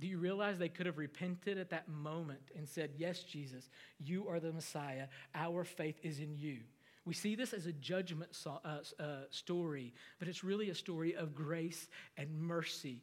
Do 0.00 0.06
you 0.06 0.18
realize 0.18 0.58
they 0.58 0.68
could 0.68 0.86
have 0.86 0.98
repented 0.98 1.58
at 1.58 1.70
that 1.70 1.88
moment 1.88 2.50
and 2.56 2.68
said, 2.68 2.90
Yes, 2.96 3.22
Jesus, 3.22 3.68
you 3.98 4.28
are 4.28 4.40
the 4.40 4.52
Messiah. 4.52 5.06
Our 5.34 5.64
faith 5.64 6.00
is 6.02 6.18
in 6.18 6.36
you. 6.36 6.58
We 7.04 7.14
see 7.14 7.34
this 7.34 7.52
as 7.52 7.66
a 7.66 7.72
judgment 7.72 8.34
so, 8.34 8.60
uh, 8.64 8.78
uh, 9.02 9.04
story, 9.30 9.92
but 10.18 10.26
it's 10.26 10.42
really 10.42 10.70
a 10.70 10.74
story 10.74 11.14
of 11.14 11.34
grace 11.34 11.88
and 12.16 12.40
mercy. 12.40 13.02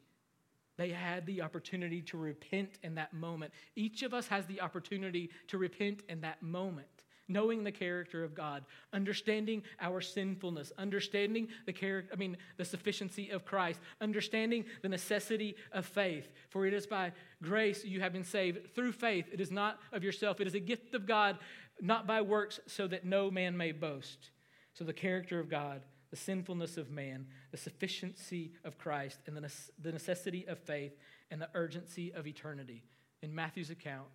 They 0.77 0.89
had 0.89 1.25
the 1.25 1.43
opportunity 1.43 2.01
to 2.03 2.17
repent 2.17 2.79
in 2.81 2.95
that 2.95 3.13
moment. 3.13 3.53
Each 3.75 4.01
of 4.01 4.13
us 4.13 4.27
has 4.27 4.45
the 4.47 4.61
opportunity 4.61 5.29
to 5.47 5.57
repent 5.57 6.01
in 6.09 6.21
that 6.21 6.41
moment. 6.41 7.00
Knowing 7.31 7.63
the 7.63 7.71
character 7.71 8.23
of 8.23 8.35
God, 8.35 8.65
understanding 8.93 9.63
our 9.79 10.01
sinfulness, 10.01 10.71
understanding 10.77 11.47
the 11.65 11.73
character, 11.73 12.11
I 12.13 12.17
mean, 12.17 12.37
the 12.57 12.65
sufficiency 12.65 13.29
of 13.29 13.45
Christ, 13.45 13.79
understanding 13.99 14.65
the 14.81 14.89
necessity 14.89 15.55
of 15.71 15.85
faith. 15.85 16.31
For 16.49 16.65
it 16.65 16.73
is 16.73 16.87
by 16.87 17.13
grace 17.41 17.85
you 17.85 18.01
have 18.01 18.13
been 18.13 18.23
saved 18.23 18.75
through 18.75 18.91
faith. 18.93 19.25
It 19.31 19.41
is 19.41 19.51
not 19.51 19.79
of 19.91 20.03
yourself, 20.03 20.41
it 20.41 20.47
is 20.47 20.55
a 20.55 20.59
gift 20.59 20.93
of 20.93 21.05
God, 21.05 21.37
not 21.79 22.05
by 22.07 22.21
works, 22.21 22.59
so 22.67 22.87
that 22.87 23.05
no 23.05 23.31
man 23.31 23.57
may 23.57 23.71
boast. 23.71 24.31
So 24.73 24.83
the 24.83 24.93
character 24.93 25.39
of 25.39 25.49
God, 25.49 25.81
the 26.09 26.17
sinfulness 26.17 26.77
of 26.77 26.91
man, 26.91 27.27
the 27.51 27.57
sufficiency 27.57 28.53
of 28.63 28.77
Christ, 28.77 29.19
and 29.25 29.35
the 29.35 29.91
necessity 29.91 30.45
of 30.47 30.59
faith, 30.59 30.93
and 31.29 31.41
the 31.41 31.49
urgency 31.53 32.11
of 32.13 32.27
eternity. 32.27 32.83
In 33.21 33.33
Matthew's 33.33 33.69
account, 33.69 34.09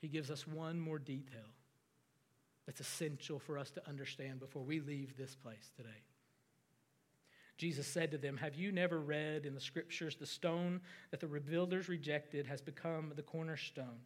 he 0.00 0.08
gives 0.08 0.30
us 0.30 0.46
one 0.46 0.80
more 0.80 0.98
detail 0.98 1.44
that's 2.66 2.80
essential 2.80 3.38
for 3.38 3.58
us 3.58 3.70
to 3.72 3.88
understand 3.88 4.40
before 4.40 4.62
we 4.62 4.80
leave 4.80 5.16
this 5.16 5.34
place 5.34 5.70
today. 5.76 5.88
Jesus 7.56 7.86
said 7.86 8.10
to 8.12 8.18
them, 8.18 8.36
Have 8.38 8.54
you 8.54 8.72
never 8.72 8.98
read 8.98 9.44
in 9.44 9.54
the 9.54 9.60
scriptures 9.60 10.16
the 10.16 10.26
stone 10.26 10.80
that 11.10 11.20
the 11.20 11.26
rebuilders 11.26 11.88
rejected 11.88 12.46
has 12.46 12.62
become 12.62 13.12
the 13.16 13.22
cornerstone? 13.22 14.00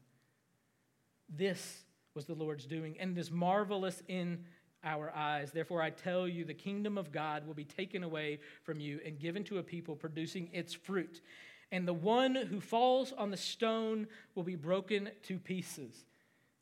This 1.28 1.84
was 2.14 2.26
the 2.26 2.34
Lord's 2.34 2.66
doing, 2.66 2.96
and 2.98 3.16
it 3.16 3.20
is 3.20 3.30
marvelous 3.30 4.02
in 4.08 4.44
our 4.82 5.12
eyes. 5.14 5.52
Therefore, 5.52 5.80
I 5.80 5.90
tell 5.90 6.28
you, 6.28 6.44
the 6.44 6.54
kingdom 6.54 6.98
of 6.98 7.12
God 7.12 7.46
will 7.46 7.54
be 7.54 7.64
taken 7.64 8.02
away 8.02 8.40
from 8.64 8.80
you 8.80 9.00
and 9.04 9.18
given 9.18 9.44
to 9.44 9.58
a 9.58 9.62
people 9.62 9.94
producing 9.94 10.50
its 10.52 10.74
fruit 10.74 11.20
and 11.74 11.88
the 11.88 11.92
one 11.92 12.36
who 12.36 12.60
falls 12.60 13.12
on 13.12 13.32
the 13.32 13.36
stone 13.36 14.06
will 14.36 14.44
be 14.44 14.54
broken 14.54 15.10
to 15.24 15.40
pieces. 15.40 16.04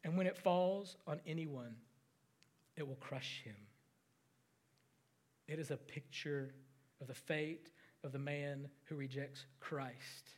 And 0.04 0.16
when 0.16 0.26
it 0.26 0.36
falls 0.36 0.96
on 1.06 1.20
anyone, 1.26 1.76
it 2.76 2.86
will 2.86 2.96
crush 2.96 3.42
him. 3.44 3.56
It 5.46 5.58
is 5.58 5.70
a 5.70 5.76
picture 5.76 6.54
of 7.00 7.06
the 7.06 7.14
fate 7.14 7.70
of 8.04 8.12
the 8.12 8.18
man 8.18 8.68
who 8.84 8.96
rejects 8.96 9.44
Christ. 9.60 10.30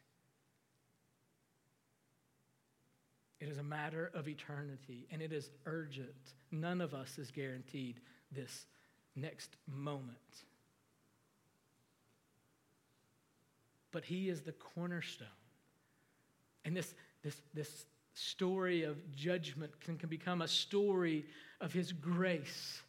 It 3.41 3.49
is 3.49 3.59
a 3.59 3.63
matter 3.63 4.11
of 4.15 4.29
eternity, 4.29 5.07
and 5.11 5.21
it 5.21 5.33
is 5.33 5.51
urgent. 5.67 6.35
None 6.51 6.81
of 6.81 6.95
us 6.95 7.19
is 7.19 7.31
guaranteed 7.31 8.01
this 8.33 8.67
next 9.17 9.57
moment. 9.67 10.19
but 13.95 14.05
he 14.05 14.29
is 14.29 14.43
the 14.43 14.53
cornerstone. 14.53 15.29
And 16.65 16.77
this, 16.77 16.97
this, 17.23 17.41
this 17.55 17.87
story 18.15 18.85
of 18.85 19.13
judgment 19.13 19.79
can, 19.81 19.99
can 19.99 20.09
become 20.09 20.41
a 20.43 20.49
story 20.49 21.27
of 21.61 21.73
his 21.73 21.93
grace. 21.93 22.81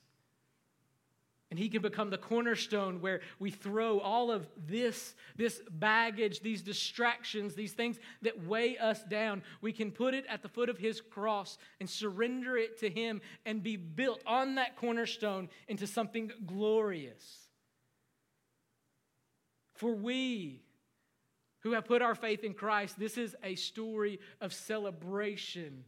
And 1.52 1.60
he 1.60 1.70
can 1.70 1.82
become 1.82 2.10
the 2.10 2.18
cornerstone 2.18 3.02
where 3.02 3.22
we 3.40 3.52
throw 3.52 4.00
all 4.00 4.32
of 4.32 4.48
this, 4.68 5.14
this 5.36 5.62
baggage, 5.70 6.42
these 6.42 6.62
distractions, 6.62 7.54
these 7.54 7.74
things 7.74 7.98
that 8.24 8.46
weigh 8.46 8.78
us 8.78 9.04
down. 9.04 9.44
We 9.62 9.72
can 9.72 9.92
put 9.92 10.14
it 10.16 10.26
at 10.28 10.42
the 10.42 10.50
foot 10.50 10.70
of 10.70 10.78
his 10.78 11.02
cross 11.02 11.58
and 11.80 11.90
surrender 11.90 12.58
it 12.58 12.80
to 12.80 12.90
him 12.90 13.22
and 13.46 13.62
be 13.62 13.78
built 13.78 14.22
on 14.26 14.56
that 14.56 14.76
cornerstone 14.76 15.50
into 15.68 15.86
something 15.86 16.32
glorious. 16.46 17.48
For 19.76 19.94
we, 19.94 20.65
who 21.66 21.72
have 21.72 21.86
put 21.86 22.04
our 22.04 22.14
faith 22.14 22.44
in 22.44 22.54
Christ, 22.54 23.00
this 23.00 23.18
is 23.18 23.36
a 23.44 23.56
story 23.56 24.20
of 24.40 24.54
celebration. 24.54 25.84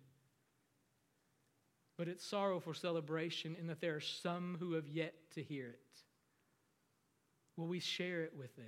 But 2.00 2.08
it's 2.08 2.26
sorrowful 2.26 2.74
celebration 2.74 3.56
in 3.60 3.68
that 3.68 3.80
there 3.80 3.96
are 3.96 4.02
some 4.02 4.58
who 4.60 4.74
have 4.74 4.88
yet 4.88 5.14
to 5.36 5.44
hear 5.44 5.68
it. 5.68 6.02
Will 7.58 7.68
we 7.68 7.80
share 7.80 8.24
it 8.24 8.34
with 8.36 8.56
them? 8.56 8.66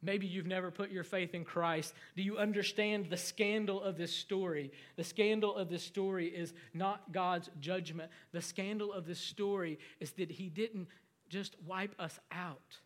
Maybe 0.00 0.26
you've 0.26 0.46
never 0.46 0.70
put 0.70 0.90
your 0.90 1.04
faith 1.04 1.34
in 1.34 1.44
Christ. 1.44 1.92
Do 2.16 2.22
you 2.22 2.38
understand 2.38 3.10
the 3.10 3.16
scandal 3.18 3.82
of 3.82 3.98
this 3.98 4.14
story? 4.14 4.72
The 4.96 5.04
scandal 5.04 5.54
of 5.56 5.68
this 5.68 5.82
story 5.82 6.28
is 6.28 6.54
not 6.72 7.12
God's 7.12 7.50
judgment. 7.60 8.10
The 8.32 8.40
scandal 8.40 8.94
of 8.94 9.04
this 9.04 9.20
story 9.20 9.78
is 10.00 10.12
that 10.12 10.30
He 10.30 10.48
didn't 10.48 10.88
just 11.28 11.56
wipe 11.66 11.94
us 11.98 12.18
out. 12.32 12.78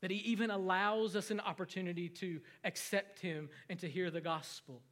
That 0.00 0.10
he 0.10 0.18
even 0.18 0.50
allows 0.50 1.14
us 1.14 1.30
an 1.30 1.40
opportunity 1.40 2.08
to 2.08 2.40
accept 2.64 3.20
him 3.20 3.48
and 3.68 3.78
to 3.80 3.88
hear 3.88 4.10
the 4.10 4.20
gospel. 4.20 4.82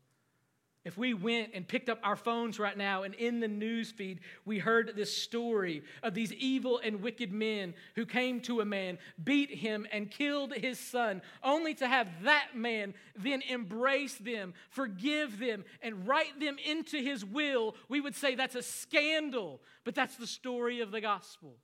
If 0.82 0.96
we 0.96 1.12
went 1.12 1.50
and 1.52 1.68
picked 1.68 1.90
up 1.90 1.98
our 2.02 2.16
phones 2.16 2.58
right 2.58 2.76
now 2.76 3.02
and 3.02 3.14
in 3.14 3.40
the 3.40 3.48
news 3.48 3.90
feed 3.90 4.20
we 4.46 4.58
heard 4.58 4.92
this 4.96 5.14
story 5.14 5.82
of 6.02 6.14
these 6.14 6.32
evil 6.32 6.80
and 6.82 7.02
wicked 7.02 7.30
men 7.32 7.74
who 7.96 8.06
came 8.06 8.40
to 8.42 8.62
a 8.62 8.64
man, 8.64 8.96
beat 9.22 9.50
him, 9.50 9.86
and 9.92 10.10
killed 10.10 10.54
his 10.54 10.78
son, 10.78 11.20
only 11.44 11.74
to 11.74 11.86
have 11.86 12.08
that 12.22 12.50
man 12.54 12.94
then 13.14 13.42
embrace 13.42 14.14
them, 14.14 14.54
forgive 14.70 15.38
them, 15.38 15.64
and 15.82 16.08
write 16.08 16.40
them 16.40 16.56
into 16.64 16.96
his 16.96 17.26
will, 17.26 17.74
we 17.90 18.00
would 18.00 18.14
say 18.14 18.34
that's 18.34 18.54
a 18.54 18.62
scandal. 18.62 19.60
But 19.84 19.94
that's 19.94 20.16
the 20.16 20.26
story 20.26 20.80
of 20.80 20.92
the 20.92 21.02
gospel. 21.02 21.56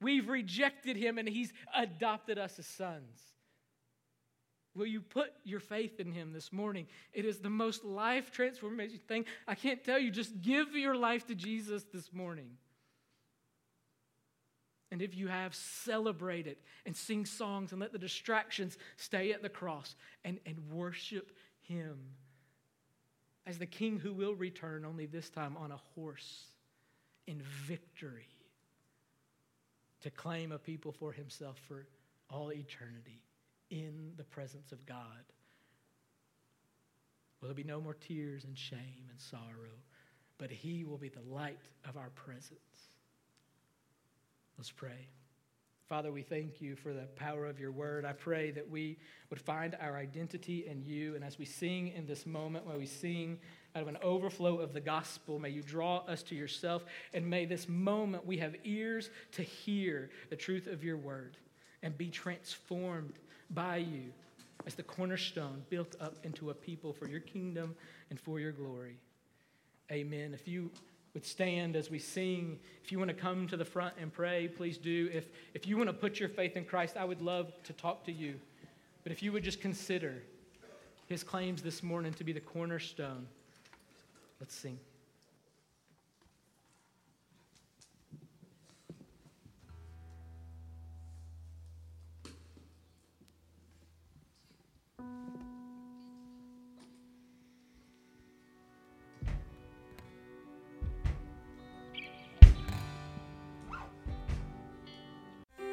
We've 0.00 0.28
rejected 0.28 0.96
him 0.96 1.18
and 1.18 1.28
he's 1.28 1.52
adopted 1.74 2.38
us 2.38 2.58
as 2.58 2.66
sons. 2.66 3.20
Will 4.74 4.86
you 4.86 5.00
put 5.00 5.32
your 5.44 5.60
faith 5.60 6.00
in 6.00 6.10
him 6.10 6.32
this 6.32 6.52
morning? 6.52 6.86
It 7.12 7.24
is 7.24 7.38
the 7.38 7.50
most 7.50 7.84
life 7.84 8.32
transformation 8.32 8.98
thing. 9.06 9.24
I 9.46 9.54
can't 9.54 9.84
tell 9.84 9.98
you, 9.98 10.10
just 10.10 10.42
give 10.42 10.74
your 10.74 10.96
life 10.96 11.26
to 11.28 11.34
Jesus 11.34 11.84
this 11.92 12.12
morning. 12.12 12.50
And 14.90 15.00
if 15.00 15.16
you 15.16 15.28
have, 15.28 15.54
celebrate 15.54 16.46
it 16.46 16.58
and 16.86 16.96
sing 16.96 17.24
songs 17.24 17.72
and 17.72 17.80
let 17.80 17.92
the 17.92 17.98
distractions 17.98 18.76
stay 18.96 19.32
at 19.32 19.42
the 19.42 19.48
cross 19.48 19.94
and, 20.24 20.38
and 20.44 20.58
worship 20.70 21.32
him 21.62 21.98
as 23.46 23.58
the 23.58 23.66
king 23.66 23.98
who 23.98 24.12
will 24.12 24.34
return, 24.34 24.84
only 24.84 25.06
this 25.06 25.30
time 25.30 25.56
on 25.56 25.70
a 25.70 25.80
horse 25.94 26.46
in 27.26 27.42
victory 27.66 28.33
to 30.04 30.10
claim 30.10 30.52
a 30.52 30.58
people 30.58 30.92
for 30.92 31.12
himself 31.12 31.56
for 31.66 31.86
all 32.28 32.52
eternity 32.52 33.22
in 33.70 34.12
the 34.18 34.24
presence 34.24 34.70
of 34.70 34.84
God. 34.84 35.24
Will 37.40 37.48
there 37.48 37.54
be 37.54 37.64
no 37.64 37.80
more 37.80 37.94
tears 37.94 38.44
and 38.44 38.56
shame 38.56 39.08
and 39.10 39.18
sorrow, 39.18 39.72
but 40.36 40.50
he 40.50 40.84
will 40.84 40.98
be 40.98 41.08
the 41.08 41.22
light 41.22 41.62
of 41.88 41.96
our 41.96 42.10
presence. 42.10 42.58
Let's 44.58 44.70
pray. 44.70 45.08
Father, 45.88 46.12
we 46.12 46.22
thank 46.22 46.60
you 46.60 46.76
for 46.76 46.92
the 46.92 47.06
power 47.16 47.46
of 47.46 47.58
your 47.58 47.72
word. 47.72 48.04
I 48.04 48.12
pray 48.12 48.50
that 48.50 48.68
we 48.68 48.98
would 49.30 49.40
find 49.40 49.74
our 49.80 49.96
identity 49.96 50.66
in 50.66 50.82
you. 50.82 51.14
And 51.14 51.24
as 51.24 51.38
we 51.38 51.46
sing 51.46 51.88
in 51.88 52.04
this 52.04 52.26
moment, 52.26 52.66
while 52.66 52.78
we 52.78 52.86
sing 52.86 53.38
out 53.74 53.82
of 53.82 53.88
an 53.88 53.98
overflow 54.02 54.58
of 54.58 54.72
the 54.72 54.80
gospel. 54.80 55.38
May 55.38 55.50
you 55.50 55.62
draw 55.62 55.98
us 56.06 56.22
to 56.24 56.34
yourself, 56.34 56.84
and 57.12 57.28
may 57.28 57.44
this 57.44 57.68
moment 57.68 58.24
we 58.24 58.38
have 58.38 58.54
ears 58.64 59.10
to 59.32 59.42
hear 59.42 60.10
the 60.30 60.36
truth 60.36 60.66
of 60.66 60.84
your 60.84 60.96
word 60.96 61.36
and 61.82 61.96
be 61.96 62.08
transformed 62.08 63.14
by 63.50 63.78
you 63.78 64.12
as 64.66 64.74
the 64.74 64.82
cornerstone 64.82 65.62
built 65.68 65.96
up 66.00 66.16
into 66.22 66.50
a 66.50 66.54
people 66.54 66.92
for 66.92 67.08
your 67.08 67.20
kingdom 67.20 67.74
and 68.10 68.18
for 68.18 68.40
your 68.40 68.52
glory. 68.52 68.96
Amen. 69.90 70.32
If 70.32 70.48
you 70.48 70.70
would 71.12 71.26
stand 71.26 71.76
as 71.76 71.90
we 71.90 71.98
sing, 71.98 72.58
if 72.82 72.90
you 72.90 72.98
want 72.98 73.10
to 73.10 73.16
come 73.16 73.46
to 73.48 73.56
the 73.56 73.64
front 73.64 73.94
and 74.00 74.12
pray, 74.12 74.48
please 74.48 74.78
do. 74.78 75.10
If, 75.12 75.26
if 75.52 75.66
you 75.66 75.76
want 75.76 75.88
to 75.88 75.92
put 75.92 76.18
your 76.18 76.28
faith 76.28 76.56
in 76.56 76.64
Christ, 76.64 76.96
I 76.96 77.04
would 77.04 77.20
love 77.20 77.52
to 77.64 77.72
talk 77.72 78.04
to 78.04 78.12
you. 78.12 78.36
But 79.02 79.12
if 79.12 79.22
you 79.22 79.32
would 79.32 79.44
just 79.44 79.60
consider 79.60 80.22
his 81.06 81.22
claims 81.22 81.62
this 81.62 81.82
morning 81.82 82.14
to 82.14 82.24
be 82.24 82.32
the 82.32 82.40
cornerstone. 82.40 83.26
Let's 84.40 84.54
sing. 84.54 84.78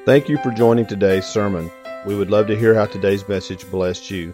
Thank 0.03 0.29
you 0.29 0.37
for 0.39 0.51
joining 0.51 0.87
today's 0.87 1.25
sermon. 1.25 1.69
We 2.07 2.15
would 2.15 2.31
love 2.31 2.47
to 2.47 2.57
hear 2.57 2.73
how 2.73 2.85
today's 2.85 3.27
message 3.27 3.69
blessed 3.69 4.09
you. 4.09 4.33